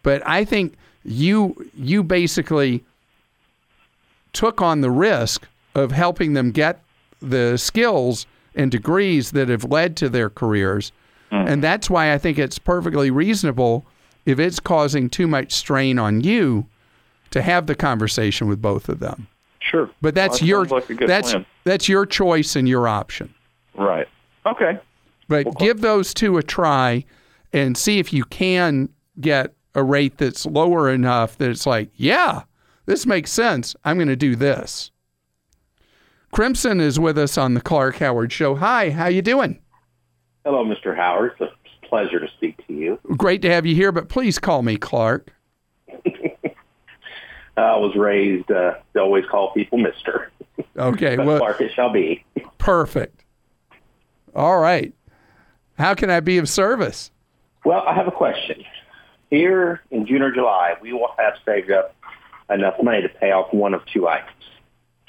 But 0.01 0.25
I 0.27 0.43
think 0.45 0.73
you 1.05 1.69
you 1.75 2.01
basically 2.03 2.83
took 4.33 4.61
on 4.61 4.81
the 4.81 4.89
risk 4.91 5.47
of 5.75 5.91
helping 5.91 6.33
them 6.33 6.51
get 6.51 6.81
the 7.21 7.57
skills 7.57 8.25
and 8.55 8.71
degrees 8.71 9.31
that 9.31 9.49
have 9.49 9.63
led 9.65 9.95
to 9.97 10.09
their 10.09 10.29
careers. 10.29 10.91
Mm. 11.33 11.49
And 11.49 11.63
that's 11.63 11.89
why 11.89 12.13
I 12.13 12.17
think 12.17 12.37
it's 12.37 12.59
perfectly 12.59 13.09
reasonable 13.09 13.85
if 14.25 14.39
it's 14.39 14.59
causing 14.59 15.09
too 15.09 15.27
much 15.27 15.51
strain 15.51 15.97
on 15.99 16.21
you 16.21 16.67
to 17.31 17.41
have 17.41 17.65
the 17.65 17.75
conversation 17.75 18.47
with 18.47 18.61
both 18.61 18.87
of 18.87 18.99
them. 18.99 19.27
Sure, 19.59 19.89
But 20.01 20.13
that's 20.13 20.33
Well, 20.33 20.39
that 20.39 20.45
your 20.45 20.65
like 20.65 21.07
that's 21.07 21.31
plan. 21.31 21.45
that's 21.63 21.89
your 21.89 22.05
choice 22.05 22.55
and 22.55 22.67
your 22.69 22.87
option. 22.87 23.33
right. 23.75 24.07
Okay, 24.45 24.77
But 25.29 25.57
give 25.57 25.79
those 25.79 26.13
two 26.13 26.37
a 26.37 26.43
try 26.43 27.05
and 27.53 27.77
see 27.77 27.97
if 27.97 28.11
you 28.11 28.25
can 28.25 28.89
get 29.21 29.53
a 29.73 29.81
rate 29.81 30.17
that's 30.17 30.45
lower 30.45 30.91
enough 30.91 31.37
that 31.37 31.49
it's 31.49 31.65
like, 31.65 31.89
yeah, 31.95 32.41
this 32.85 33.05
makes 33.05 33.31
sense. 33.31 33.73
I'm 33.85 33.95
going 33.95 34.09
to 34.09 34.17
do 34.17 34.35
this. 34.35 34.91
Crimson 36.33 36.81
is 36.81 36.99
with 36.99 37.17
us 37.17 37.37
on 37.37 37.53
the 37.53 37.61
Clark 37.61 37.97
Howard 37.97 38.31
Show. 38.33 38.55
Hi, 38.55 38.89
how 38.89 39.07
you 39.07 39.21
doing? 39.21 39.59
Hello, 40.45 40.65
Mr. 40.65 40.95
Howard. 40.95 41.33
It's 41.39 41.51
a 41.51 41.87
pleasure 41.87 42.19
to 42.19 42.27
speak 42.37 42.65
to 42.67 42.73
you. 42.73 42.99
Great 43.17 43.41
to 43.43 43.49
have 43.51 43.65
you 43.65 43.75
here, 43.75 43.91
but 43.91 44.09
please 44.09 44.39
call 44.39 44.61
me 44.61 44.77
Clark. 44.77 45.31
I 47.55 47.77
was 47.77 47.95
raised 47.95 48.51
uh, 48.51 48.75
to 48.93 48.99
always 48.99 49.25
call 49.25 49.53
people 49.53 49.77
Mister, 49.77 50.31
Okay, 50.77 51.17
well, 51.23 51.37
Clark 51.37 51.61
it 51.61 51.71
shall 51.73 51.91
be. 51.91 52.23
perfect. 52.57 53.23
All 54.35 54.59
right. 54.59 54.93
How 55.77 55.93
can 55.93 56.09
I 56.09 56.19
be 56.19 56.37
of 56.39 56.49
service? 56.49 57.11
Well, 57.63 57.83
I 57.87 57.93
have 57.93 58.07
a 58.07 58.11
question. 58.11 58.63
Here 59.29 59.81
in 59.91 60.05
June 60.05 60.21
or 60.21 60.31
July, 60.31 60.75
we 60.81 60.93
will 60.93 61.09
have 61.17 61.33
saved 61.45 61.71
up 61.71 61.95
enough 62.49 62.75
money 62.81 63.01
to 63.01 63.09
pay 63.09 63.31
off 63.31 63.53
one 63.53 63.73
of 63.73 63.81
two 63.85 64.07
items, 64.07 64.31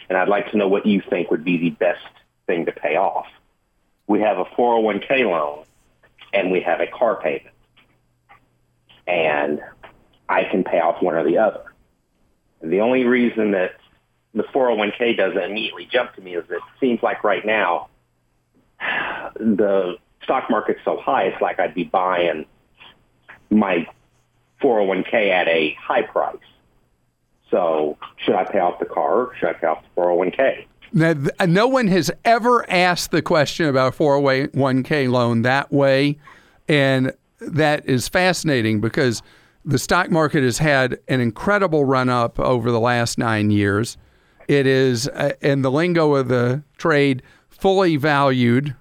and 0.08 0.16
I'd 0.16 0.28
like 0.28 0.50
to 0.52 0.56
know 0.56 0.68
what 0.68 0.86
you 0.86 1.02
think 1.10 1.30
would 1.30 1.44
be 1.44 1.58
the 1.58 1.70
best 1.70 2.04
thing 2.46 2.66
to 2.66 2.72
pay 2.72 2.96
off. 2.96 3.26
We 4.06 4.20
have 4.20 4.38
a 4.38 4.44
401k 4.44 5.30
loan, 5.30 5.64
and 6.32 6.50
we 6.50 6.60
have 6.60 6.80
a 6.80 6.86
car 6.86 7.20
payment, 7.20 7.54
and 9.06 9.60
I 10.28 10.44
can 10.44 10.64
pay 10.64 10.80
off 10.80 11.02
one 11.02 11.14
or 11.14 11.24
the 11.24 11.38
other. 11.38 11.62
The 12.62 12.80
only 12.80 13.04
reason 13.04 13.52
that 13.52 13.72
the 14.34 14.42
401k 14.42 15.16
doesn't 15.16 15.42
immediately 15.42 15.86
jump 15.90 16.14
to 16.14 16.20
me 16.20 16.34
is 16.34 16.44
it 16.50 16.60
seems 16.80 17.02
like 17.02 17.22
right 17.24 17.44
now 17.44 17.88
the 19.36 19.96
stock 20.22 20.50
market's 20.50 20.80
so 20.84 20.98
high, 20.98 21.24
it's 21.24 21.40
like 21.40 21.60
I'd 21.60 21.74
be 21.74 21.84
buying 21.84 22.46
my 23.50 23.86
401k 24.62 25.30
at 25.30 25.48
a 25.48 25.76
high 25.80 26.02
price. 26.02 26.36
So 27.50 27.98
should 28.16 28.34
I 28.34 28.44
pay 28.44 28.58
off 28.58 28.78
the 28.80 28.86
car 28.86 29.26
or 29.26 29.36
should 29.38 29.48
I 29.48 29.52
pay 29.52 29.66
off 29.66 29.84
the 29.94 30.00
401k? 30.00 30.66
Now, 30.96 31.12
th- 31.12 31.48
no 31.48 31.66
one 31.66 31.88
has 31.88 32.08
ever 32.24 32.68
asked 32.70 33.10
the 33.10 33.20
question 33.20 33.66
about 33.66 33.94
a 33.94 33.96
401k 33.98 35.10
loan 35.10 35.42
that 35.42 35.72
way. 35.72 36.18
And 36.68 37.12
that 37.40 37.84
is 37.86 38.06
fascinating 38.06 38.80
because 38.80 39.20
the 39.64 39.78
stock 39.78 40.10
market 40.10 40.44
has 40.44 40.58
had 40.58 41.00
an 41.08 41.20
incredible 41.20 41.84
run 41.84 42.08
up 42.08 42.38
over 42.38 42.70
the 42.70 42.78
last 42.78 43.18
nine 43.18 43.50
years. 43.50 43.96
It 44.46 44.66
is, 44.66 45.08
uh, 45.08 45.32
in 45.40 45.62
the 45.62 45.70
lingo 45.70 46.14
of 46.14 46.28
the 46.28 46.62
trade, 46.78 47.22
fully 47.48 47.96
valued. 47.96 48.76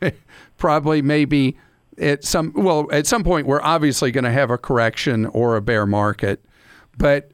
Probably, 0.58 1.02
maybe 1.02 1.56
at 1.98 2.22
some 2.22 2.52
well, 2.54 2.86
at 2.92 3.06
some 3.06 3.24
point, 3.24 3.46
we're 3.46 3.62
obviously 3.62 4.12
going 4.12 4.24
to 4.24 4.30
have 4.30 4.50
a 4.50 4.58
correction 4.58 5.26
or 5.26 5.56
a 5.56 5.62
bear 5.62 5.84
market, 5.84 6.44
but 6.96 7.30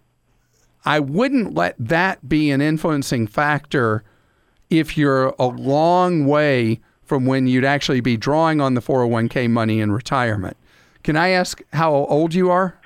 I 0.85 1.01
wouldn't 1.01 1.55
let 1.55 1.77
that 1.79 2.29
be 2.29 2.51
an 2.51 2.61
influencing 2.61 3.27
factor 3.27 4.05
if 4.79 4.97
you're 4.97 5.35
a 5.39 5.47
long 5.47 6.27
way 6.27 6.81
from 7.05 7.27
when 7.27 7.47
you'd 7.47 7.65
actually 7.65 8.01
be 8.01 8.17
drawing 8.17 8.61
on 8.61 8.75
the 8.75 8.81
401k 8.81 9.51
money 9.51 9.81
in 9.81 9.93
retirement. 9.93 10.57
Can 11.03 11.17
I 11.17 11.29
ask 11.31 11.61
how 11.73 11.93
old 11.93 12.33
you 12.33 12.51
are? 12.51 12.79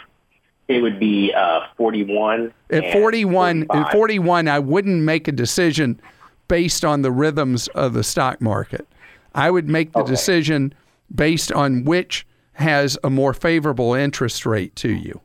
It 0.68 0.80
would 0.80 0.98
be 0.98 1.32
uh, 1.32 1.60
41. 1.76 2.52
At 2.70 2.92
41, 2.92 3.66
at 3.72 3.92
41, 3.92 4.48
I 4.48 4.58
wouldn't 4.58 5.02
make 5.02 5.28
a 5.28 5.32
decision 5.32 6.00
based 6.48 6.84
on 6.84 7.02
the 7.02 7.12
rhythms 7.12 7.68
of 7.68 7.92
the 7.92 8.02
stock 8.02 8.40
market. 8.40 8.86
I 9.34 9.50
would 9.50 9.68
make 9.68 9.92
the 9.92 10.00
Okay. 10.00 10.10
decision 10.10 10.74
based 11.14 11.52
on 11.52 11.84
which 11.84 12.26
has 12.54 12.98
a 13.04 13.10
more 13.10 13.32
favorable 13.34 13.94
interest 13.94 14.44
rate 14.46 14.74
to 14.76 14.88
you. 14.90 15.20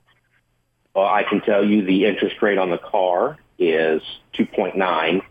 Well, 0.94 1.06
I 1.08 1.24
can 1.24 1.42
tell 1.42 1.66
you 1.66 1.84
the 1.86 2.06
interest 2.06 2.42
rate 2.42 2.58
on 2.58 2.70
the 2.70 2.78
car 2.78 3.38
is 3.58 4.02
2.9 4.34 5.22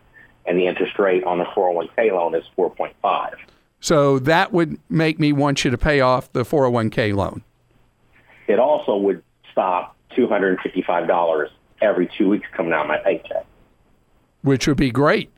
and 0.50 0.58
the 0.58 0.66
interest 0.66 0.98
rate 0.98 1.22
on 1.22 1.38
the 1.38 1.44
401k 1.44 2.10
loan 2.12 2.34
is 2.34 2.42
4.5. 2.58 3.34
So 3.78 4.18
that 4.18 4.52
would 4.52 4.80
make 4.88 5.20
me 5.20 5.32
want 5.32 5.64
you 5.64 5.70
to 5.70 5.78
pay 5.78 6.00
off 6.00 6.32
the 6.32 6.42
401k 6.42 7.14
loan. 7.14 7.44
It 8.48 8.58
also 8.58 8.96
would 8.96 9.22
stop 9.52 9.94
$255 10.16 11.48
every 11.80 12.10
two 12.18 12.28
weeks 12.28 12.48
coming 12.52 12.72
out 12.72 12.82
of 12.82 12.88
my 12.88 12.98
paycheck. 12.98 13.46
which 14.42 14.66
would 14.66 14.76
be 14.76 14.90
great. 14.90 15.30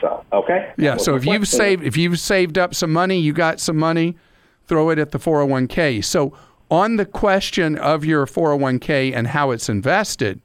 So, 0.00 0.24
okay. 0.32 0.72
Yeah. 0.76 0.98
So 0.98 1.16
if 1.16 1.24
you've 1.24 1.48
saved 1.48 1.82
if 1.82 1.96
you've 1.96 2.20
saved 2.20 2.58
up 2.58 2.74
some 2.74 2.92
money, 2.92 3.18
you 3.18 3.32
got 3.32 3.60
some 3.60 3.76
money, 3.76 4.16
throw 4.66 4.90
it 4.90 4.98
at 4.98 5.12
the 5.12 5.18
401k. 5.18 6.04
So 6.04 6.34
on 6.70 6.96
the 6.96 7.06
question 7.06 7.78
of 7.78 8.04
your 8.04 8.26
401k 8.26 9.14
and 9.14 9.28
how 9.28 9.52
it's 9.52 9.68
invested, 9.70 10.40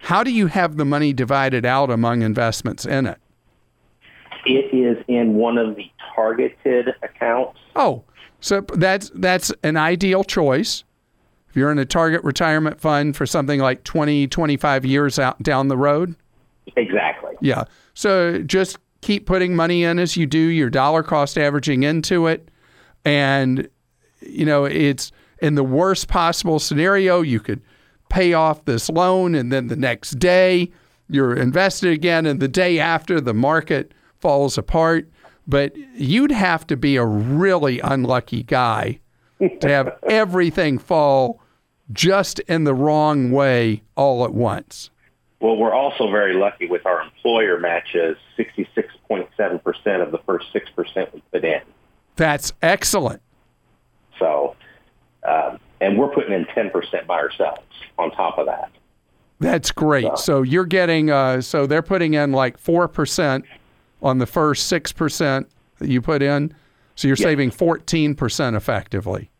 how 0.00 0.24
do 0.24 0.32
you 0.32 0.48
have 0.48 0.76
the 0.76 0.84
money 0.84 1.12
divided 1.12 1.64
out 1.64 1.90
among 1.90 2.22
investments 2.22 2.84
in 2.84 3.06
it? 3.06 3.18
It 4.46 4.74
is 4.74 5.02
in 5.06 5.34
one 5.34 5.58
of 5.58 5.76
the 5.76 5.90
targeted 6.14 6.94
accounts. 7.02 7.58
Oh, 7.76 8.02
so 8.40 8.62
that's 8.62 9.10
that's 9.14 9.52
an 9.62 9.76
ideal 9.76 10.24
choice. 10.24 10.84
If 11.48 11.56
you're 11.56 11.70
in 11.70 11.78
a 11.78 11.84
target 11.84 12.24
retirement 12.24 12.80
fund 12.80 13.16
for 13.16 13.26
something 13.26 13.60
like 13.60 13.84
20, 13.84 14.28
25 14.28 14.84
years 14.84 15.18
out 15.18 15.42
down 15.42 15.68
the 15.68 15.76
road. 15.76 16.14
Exactly. 16.76 17.34
Yeah. 17.40 17.64
So 17.94 18.40
just 18.42 18.78
keep 19.00 19.26
putting 19.26 19.54
money 19.54 19.82
in 19.84 19.98
as 19.98 20.16
you 20.16 20.26
do 20.26 20.38
your 20.38 20.70
dollar 20.70 21.02
cost 21.02 21.36
averaging 21.36 21.82
into 21.82 22.26
it 22.26 22.48
and 23.04 23.68
you 24.20 24.44
know, 24.44 24.64
it's 24.64 25.12
in 25.40 25.54
the 25.54 25.64
worst 25.64 26.08
possible 26.08 26.58
scenario 26.58 27.20
you 27.22 27.40
could 27.40 27.60
pay 28.10 28.34
off 28.34 28.64
this 28.66 28.90
loan 28.90 29.34
and 29.34 29.50
then 29.50 29.68
the 29.68 29.76
next 29.76 30.18
day 30.18 30.70
you're 31.08 31.34
invested 31.34 31.92
again 31.92 32.26
and 32.26 32.40
the 32.40 32.48
day 32.48 32.78
after 32.78 33.20
the 33.20 33.34
market 33.34 33.92
falls 34.18 34.58
apart 34.58 35.08
but 35.46 35.76
you'd 35.94 36.30
have 36.30 36.66
to 36.66 36.76
be 36.76 36.96
a 36.96 37.04
really 37.04 37.80
unlucky 37.80 38.42
guy 38.42 39.00
to 39.60 39.68
have 39.68 39.98
everything 40.04 40.78
fall 40.78 41.40
just 41.92 42.38
in 42.40 42.64
the 42.64 42.74
wrong 42.74 43.32
way 43.32 43.82
all 43.96 44.24
at 44.24 44.32
once. 44.32 44.90
Well, 45.40 45.56
we're 45.56 45.74
also 45.74 46.10
very 46.10 46.34
lucky 46.34 46.66
with 46.66 46.86
our 46.86 47.02
employer 47.02 47.58
matches 47.58 48.16
66.7% 48.38 50.02
of 50.02 50.12
the 50.12 50.18
first 50.18 50.46
6% 50.54 51.14
we 51.14 51.22
put 51.32 51.44
in. 51.44 51.62
That's 52.16 52.52
excellent. 52.62 53.22
So, 54.18 54.54
um, 55.26 55.58
and 55.80 55.98
we're 55.98 56.08
putting 56.08 56.32
in 56.32 56.44
10% 56.46 57.06
by 57.06 57.18
ourselves 57.18 57.62
on 57.98 58.10
top 58.12 58.38
of 58.38 58.46
that. 58.46 58.70
That's 59.38 59.70
great. 59.70 60.04
So, 60.04 60.14
so 60.16 60.42
you're 60.42 60.66
getting, 60.66 61.10
uh, 61.10 61.40
so 61.40 61.66
they're 61.66 61.82
putting 61.82 62.14
in 62.14 62.32
like 62.32 62.62
4% 62.62 63.42
on 64.02 64.18
the 64.18 64.26
first 64.26 64.70
6% 64.70 65.46
that 65.78 65.88
you 65.88 66.02
put 66.02 66.22
in. 66.22 66.54
So 66.94 67.08
you're 67.08 67.16
saving 67.16 67.50
14% 67.50 68.56
effectively. 68.56 69.30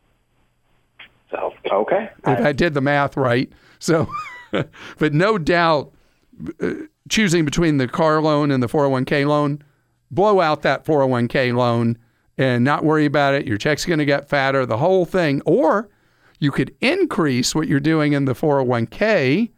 So, 1.31 1.53
okay. 1.71 2.11
If 2.27 2.41
I, 2.41 2.49
I 2.49 2.53
did 2.53 2.73
the 2.73 2.81
math 2.81 3.17
right. 3.19 3.53
So, 3.79 4.09
but 4.51 5.13
no 5.13 5.37
doubt 5.37 5.93
uh, 6.63 6.73
choosing 7.11 7.45
between 7.45 7.77
the 7.77 7.87
car 7.87 8.23
loan 8.23 8.51
and 8.51 8.63
the 8.63 8.69
401k 8.69 9.27
loan, 9.27 9.63
blow 10.11 10.41
out 10.41 10.63
that 10.63 10.87
401k 10.87 11.55
loan 11.55 11.99
and 12.39 12.65
not 12.65 12.85
worry 12.85 13.05
about 13.05 13.35
it. 13.35 13.47
Your 13.47 13.59
check's 13.59 13.85
going 13.85 13.99
to 13.99 14.07
get 14.07 14.29
fatter, 14.29 14.65
the 14.65 14.79
whole 14.79 15.05
thing. 15.05 15.43
Or 15.45 15.91
you 16.41 16.51
could 16.51 16.75
increase 16.81 17.55
what 17.55 17.69
you're 17.69 17.79
doing 17.79 18.15
in 18.15 18.25
the 18.25 18.35
401k 18.35 19.51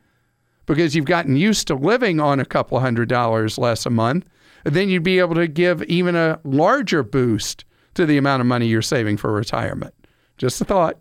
because 0.66 0.94
you've 0.94 1.06
gotten 1.06 1.36
used 1.36 1.66
to 1.68 1.74
living 1.74 2.20
on 2.20 2.40
a 2.40 2.44
couple 2.44 2.78
hundred 2.80 3.08
dollars 3.08 3.56
less 3.56 3.86
a 3.86 3.90
month. 3.90 4.26
Then 4.64 4.88
you'd 4.88 5.02
be 5.02 5.18
able 5.18 5.34
to 5.36 5.48
give 5.48 5.82
even 5.84 6.14
a 6.14 6.38
larger 6.44 7.02
boost 7.02 7.64
to 7.94 8.04
the 8.04 8.18
amount 8.18 8.40
of 8.40 8.46
money 8.46 8.66
you're 8.66 8.82
saving 8.82 9.16
for 9.16 9.32
retirement. 9.32 9.94
Just 10.38 10.60
a 10.60 10.64
thought. 10.64 10.98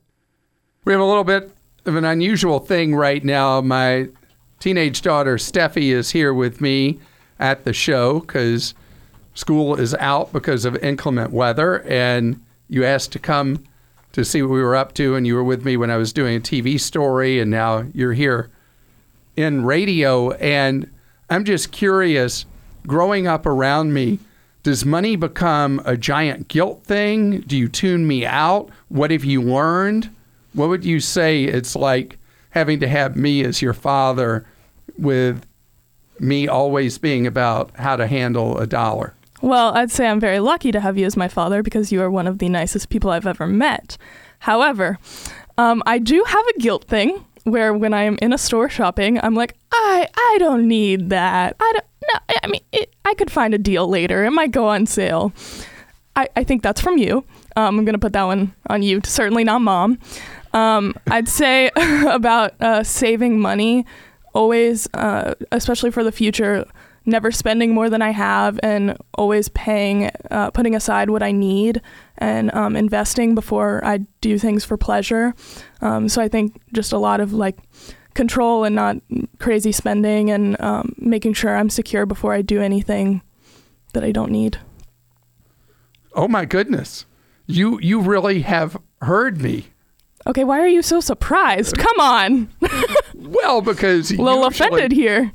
We 0.86 0.94
have 0.94 1.02
a 1.02 1.06
little 1.06 1.24
bit 1.24 1.52
of 1.86 1.96
an 1.96 2.06
unusual 2.06 2.60
thing 2.60 2.96
right 2.96 3.24
now. 3.24 3.62
My 3.62 4.08
teenage 4.60 5.02
daughter 5.02 5.38
Stephi 5.38 5.89
is 5.89 6.12
here 6.12 6.34
with 6.34 6.62
me 6.62 7.00
at 7.39 7.63
the 7.63 7.74
show 7.74 8.20
because 8.20 8.74
school 9.34 9.76
is 9.76 9.96
out 9.96 10.34
because 10.34 10.65
of 10.65 10.76
inclement 10.78 11.32
weather, 11.32 11.82
and 11.84 12.44
you 12.67 12.84
asked 12.84 13.12
to 13.13 13.20
come 13.20 13.63
to 14.13 14.26
see 14.26 14.41
what 14.41 14.52
we 14.52 14.62
were 14.62 14.76
up 14.76 14.93
to, 14.95 15.15
and 15.15 15.26
you 15.26 15.36
were 15.36 15.43
with 15.43 15.65
me 15.65 15.78
when 15.78 15.89
I 15.89 15.97
was 15.97 16.13
doing 16.13 16.36
a 16.36 16.39
TV 16.39 16.80
story, 16.80 17.39
and 17.39 17.50
now 17.50 17.86
you're 17.93 18.13
here 18.13 18.50
in 19.36 19.65
radio. 19.65 20.32
And 20.32 20.89
I'm 21.30 21.45
just 21.45 21.71
curious, 21.71 22.45
growing 22.86 23.28
up 23.28 23.45
around 23.45 23.93
me, 23.93 24.19
does 24.63 24.86
money 24.86 25.15
become 25.15 25.82
a 25.86 25.97
giant 25.97 26.47
guilt 26.47 26.84
thing? 26.84 27.41
Do 27.41 27.58
you 27.58 27.67
tune 27.67 28.08
me 28.08 28.26
out? 28.26 28.69
What 28.89 29.12
have 29.12 29.26
you 29.26 29.41
learned? 29.41 30.13
What 30.54 30.69
would 30.69 30.86
you 30.86 31.00
say 31.00 31.45
it's 31.45 31.76
like 31.76 32.19
having 32.52 32.80
to 32.82 32.88
have 32.88 33.15
me 33.15 33.43
as 33.43 33.62
your 33.62 33.74
father 33.74 34.45
with 34.97 35.45
me 36.19 36.47
always 36.47 36.97
being 36.97 37.26
about 37.26 37.71
how 37.76 37.95
to 37.95 38.06
handle 38.06 38.58
a 38.58 38.67
dollar? 38.67 39.15
Well, 39.41 39.73
I'd 39.75 39.91
say 39.91 40.08
I'm 40.08 40.19
very 40.19 40.39
lucky 40.39 40.71
to 40.71 40.80
have 40.80 40.97
you 40.97 41.06
as 41.06 41.17
my 41.17 41.27
father 41.27 41.63
because 41.63 41.91
you 41.91 42.01
are 42.01 42.12
one 42.12 42.27
of 42.27 42.38
the 42.38 42.47
nicest 42.47 42.89
people 42.89 43.10
I've 43.10 43.25
ever 43.25 43.47
met. 43.47 43.97
However, 44.39 44.99
um, 45.58 45.82
I 45.86 45.97
do 45.97 46.23
have 46.25 46.45
a 46.47 46.60
guilt 46.60 46.86
thing 46.86 47.25
where 47.43 47.73
when 47.73 47.93
I 47.93 48.04
am 48.04 48.17
in 48.21 48.34
a 48.34 48.38
store 48.38 48.69
shopping, 48.69 49.19
I'm 49.21 49.34
like, 49.34 49.56
I 49.71 50.08
I 50.15 50.36
don't 50.39 50.67
need 50.67 51.10
that. 51.10 51.56
I 51.60 51.71
don't. 51.73 51.86
No, 52.13 52.36
I 52.43 52.47
mean, 52.47 52.62
it, 52.71 52.93
I 53.06 53.13
could 53.13 53.32
find 53.32 53.54
a 53.54 53.58
deal 53.58 53.88
later. 53.88 54.23
It 54.25 54.32
might 54.32 54.51
go 54.51 54.67
on 54.67 54.86
sale. 54.86 55.34
I, 56.15 56.27
I 56.36 56.43
think 56.43 56.62
that's 56.63 56.82
from 56.82 56.97
you. 56.97 57.23
Um, 57.56 57.80
I'm 57.80 57.86
gonna 57.86 57.99
put 57.99 58.13
that 58.13 58.23
one 58.23 58.54
on 58.69 58.84
you. 58.84 59.01
Certainly 59.04 59.43
not 59.43 59.62
mom. 59.62 59.97
Um, 60.54 60.95
I'd 61.08 61.30
say 61.30 61.71
about 61.77 62.54
uh, 62.62 62.84
saving 62.84 63.39
money, 63.39 63.86
always, 64.34 64.88
uh, 64.93 65.36
especially 65.51 65.91
for 65.91 66.04
the 66.04 66.12
future 66.12 66.65
never 67.06 67.32
spending 67.32 67.74
more 67.74 67.90
than 67.90 68.02
I 68.02 68.12
have 68.12 68.60
and 68.62 68.98
always 69.16 69.50
paying, 69.50 70.12
uh, 70.30 70.52
putting 70.52 70.76
aside 70.76 71.10
what 71.10 71.24
I 71.24 71.32
need 71.32 71.82
and 72.18 72.54
um, 72.54 72.76
investing 72.76 73.34
before 73.36 73.84
I 73.84 74.00
do 74.22 74.38
things 74.38 74.64
for 74.64 74.78
pleasure. 74.78 75.34
Um, 75.82 76.08
so 76.10 76.22
I 76.22 76.28
think 76.28 76.62
just 76.74 76.94
a 76.94 76.98
lot 76.98 77.20
of 77.20 77.34
like 77.34 77.58
control 78.14 78.64
and 78.64 78.76
not 78.76 78.98
crazy 79.40 79.72
spending 79.72 80.30
and 80.30 80.60
um, 80.62 80.94
making 80.98 81.34
sure 81.34 81.56
I'm 81.56 81.70
secure 81.70 82.06
before 82.06 82.34
I 82.34 82.42
do 82.42 82.62
anything 82.62 83.22
that 83.94 84.04
I 84.04 84.12
don't 84.12 84.32
need. 84.32 84.60
Oh 86.14 86.28
my 86.28 86.46
goodness. 86.46 87.06
You 87.48 87.80
you 87.82 88.00
really 88.00 88.42
have 88.42 88.78
heard 89.02 89.42
me. 89.42 89.68
Okay, 90.28 90.44
why 90.44 90.60
are 90.60 90.68
you 90.68 90.82
so 90.82 91.00
surprised? 91.00 91.78
Come 91.78 92.00
on. 92.00 92.50
well, 93.16 93.62
because 93.62 94.12
a 94.12 94.22
little 94.22 94.44
usually, 94.44 94.68
offended 94.68 94.92
here. 94.92 95.32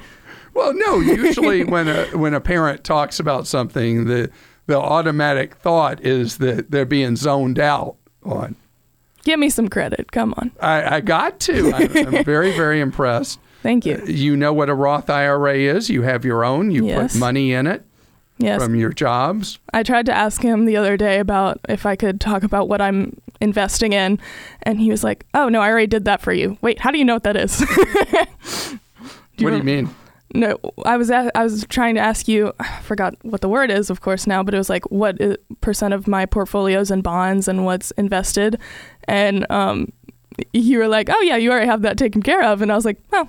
Well, 0.56 0.72
no. 0.72 1.00
Usually, 1.00 1.64
when 1.74 1.86
a 1.86 2.06
when 2.16 2.32
a 2.32 2.40
parent 2.40 2.82
talks 2.82 3.20
about 3.20 3.46
something, 3.46 4.06
the 4.06 4.30
the 4.66 4.78
automatic 4.78 5.54
thought 5.54 6.00
is 6.00 6.38
that 6.38 6.70
they're 6.70 6.86
being 6.86 7.14
zoned 7.14 7.58
out 7.58 7.96
on. 8.24 8.56
Give 9.22 9.38
me 9.38 9.50
some 9.50 9.68
credit. 9.68 10.12
Come 10.12 10.34
on. 10.38 10.52
I, 10.60 10.96
I 10.96 11.00
got 11.00 11.40
to. 11.40 11.72
I, 11.72 11.80
am 11.82 12.24
very 12.24 12.56
very 12.56 12.80
impressed. 12.80 13.38
Thank 13.62 13.84
you. 13.84 13.96
Uh, 13.96 14.06
you 14.06 14.34
know 14.34 14.54
what 14.54 14.70
a 14.70 14.74
Roth 14.74 15.10
IRA 15.10 15.56
is. 15.56 15.90
You 15.90 16.02
have 16.02 16.24
your 16.24 16.42
own. 16.42 16.70
You 16.70 16.86
yes. 16.86 17.12
put 17.12 17.20
money 17.20 17.52
in 17.52 17.66
it. 17.66 17.84
Yes. 18.38 18.62
From 18.62 18.74
your 18.74 18.92
jobs. 18.92 19.58
I 19.72 19.82
tried 19.82 20.06
to 20.06 20.12
ask 20.12 20.42
him 20.42 20.66
the 20.66 20.76
other 20.76 20.96
day 20.96 21.20
about 21.20 21.58
if 21.68 21.86
I 21.86 21.96
could 21.96 22.20
talk 22.20 22.42
about 22.42 22.68
what 22.68 22.80
I'm 22.80 23.18
investing 23.40 23.92
in, 23.92 24.18
and 24.62 24.80
he 24.80 24.90
was 24.90 25.04
like, 25.04 25.26
"Oh 25.34 25.50
no, 25.50 25.60
I 25.60 25.68
already 25.68 25.86
did 25.86 26.06
that 26.06 26.22
for 26.22 26.32
you." 26.32 26.56
Wait, 26.62 26.80
how 26.80 26.90
do 26.90 26.98
you 26.98 27.04
know 27.04 27.14
what 27.14 27.24
that 27.24 27.36
is? 27.36 27.58
do 29.36 29.44
what 29.44 29.50
do 29.50 29.56
you 29.56 29.62
mean? 29.62 29.90
No, 30.34 30.58
I 30.84 30.96
was 30.96 31.10
I 31.10 31.30
was 31.36 31.64
trying 31.68 31.94
to 31.94 32.00
ask 32.00 32.26
you. 32.28 32.52
I 32.58 32.80
forgot 32.82 33.14
what 33.22 33.40
the 33.40 33.48
word 33.48 33.70
is, 33.70 33.90
of 33.90 34.00
course, 34.00 34.26
now, 34.26 34.42
but 34.42 34.54
it 34.54 34.58
was 34.58 34.68
like 34.68 34.90
what 34.90 35.18
percent 35.60 35.94
of 35.94 36.08
my 36.08 36.26
portfolios 36.26 36.90
in 36.90 37.00
bonds 37.00 37.48
and 37.48 37.64
what's 37.64 37.92
invested, 37.92 38.58
and 39.04 39.50
um, 39.50 39.92
you 40.52 40.78
were 40.78 40.88
like, 40.88 41.08
"Oh 41.10 41.20
yeah, 41.20 41.36
you 41.36 41.50
already 41.50 41.66
have 41.66 41.82
that 41.82 41.96
taken 41.96 42.22
care 42.22 42.42
of," 42.42 42.60
and 42.60 42.72
I 42.72 42.74
was 42.74 42.84
like, 42.84 42.98
"Oh, 43.12 43.28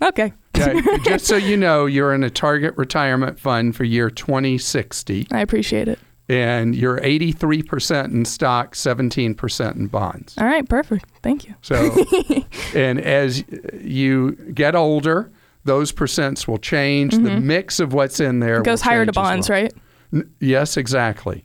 okay." 0.00 0.32
yeah, 0.56 0.80
just 1.04 1.26
so 1.26 1.36
you 1.36 1.56
know, 1.56 1.86
you're 1.86 2.14
in 2.14 2.24
a 2.24 2.30
target 2.30 2.74
retirement 2.76 3.38
fund 3.38 3.76
for 3.76 3.84
year 3.84 4.10
2060. 4.10 5.26
I 5.30 5.40
appreciate 5.40 5.88
it. 5.88 5.98
And 6.28 6.74
you're 6.74 6.98
83% 6.98 8.06
in 8.06 8.24
stock, 8.24 8.74
17% 8.74 9.76
in 9.76 9.86
bonds. 9.86 10.36
All 10.36 10.44
right, 10.44 10.68
perfect. 10.68 11.06
Thank 11.22 11.46
you. 11.46 11.54
So, 11.62 12.04
and 12.74 13.00
as 13.00 13.44
you 13.80 14.32
get 14.52 14.74
older, 14.74 15.30
those 15.66 15.92
percents 15.92 16.48
will 16.48 16.58
change. 16.58 17.12
Mm-hmm. 17.12 17.24
The 17.24 17.40
mix 17.40 17.80
of 17.80 17.92
what's 17.92 18.20
in 18.20 18.40
there 18.40 18.58
it 18.60 18.64
goes 18.64 18.80
higher 18.80 19.04
to 19.04 19.12
bonds, 19.12 19.48
well. 19.48 19.62
right? 19.62 19.72
N- 20.12 20.30
yes, 20.40 20.76
exactly. 20.76 21.44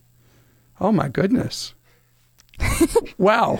Oh 0.80 0.92
my 0.92 1.10
goodness! 1.10 1.74
wow. 3.18 3.60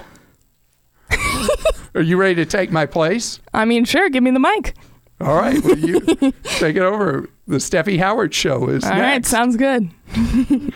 Are 1.94 2.02
you 2.02 2.16
ready 2.18 2.36
to 2.36 2.46
take 2.46 2.72
my 2.72 2.86
place? 2.86 3.40
I 3.54 3.66
mean, 3.66 3.84
sure. 3.84 4.10
Give 4.10 4.24
me 4.24 4.32
the 4.32 4.40
mic. 4.40 4.76
All 5.20 5.36
right. 5.36 5.62
Well, 5.64 5.78
you 5.78 6.00
take 6.44 6.76
it 6.78 6.82
over. 6.82 7.30
The 7.48 7.58
Stephi 7.58 8.00
Howard 8.00 8.34
Show 8.34 8.70
is 8.70 8.84
All 8.86 8.92
next. 8.92 9.02
right. 9.02 9.26
Sounds 9.26 9.58
good. 9.58 9.92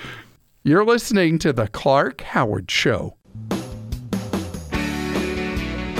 You're 0.63 0.83
listening 0.85 1.39
to 1.39 1.53
the 1.53 1.67
Clark 1.67 2.21
Howard 2.21 2.69
Show. 2.69 3.14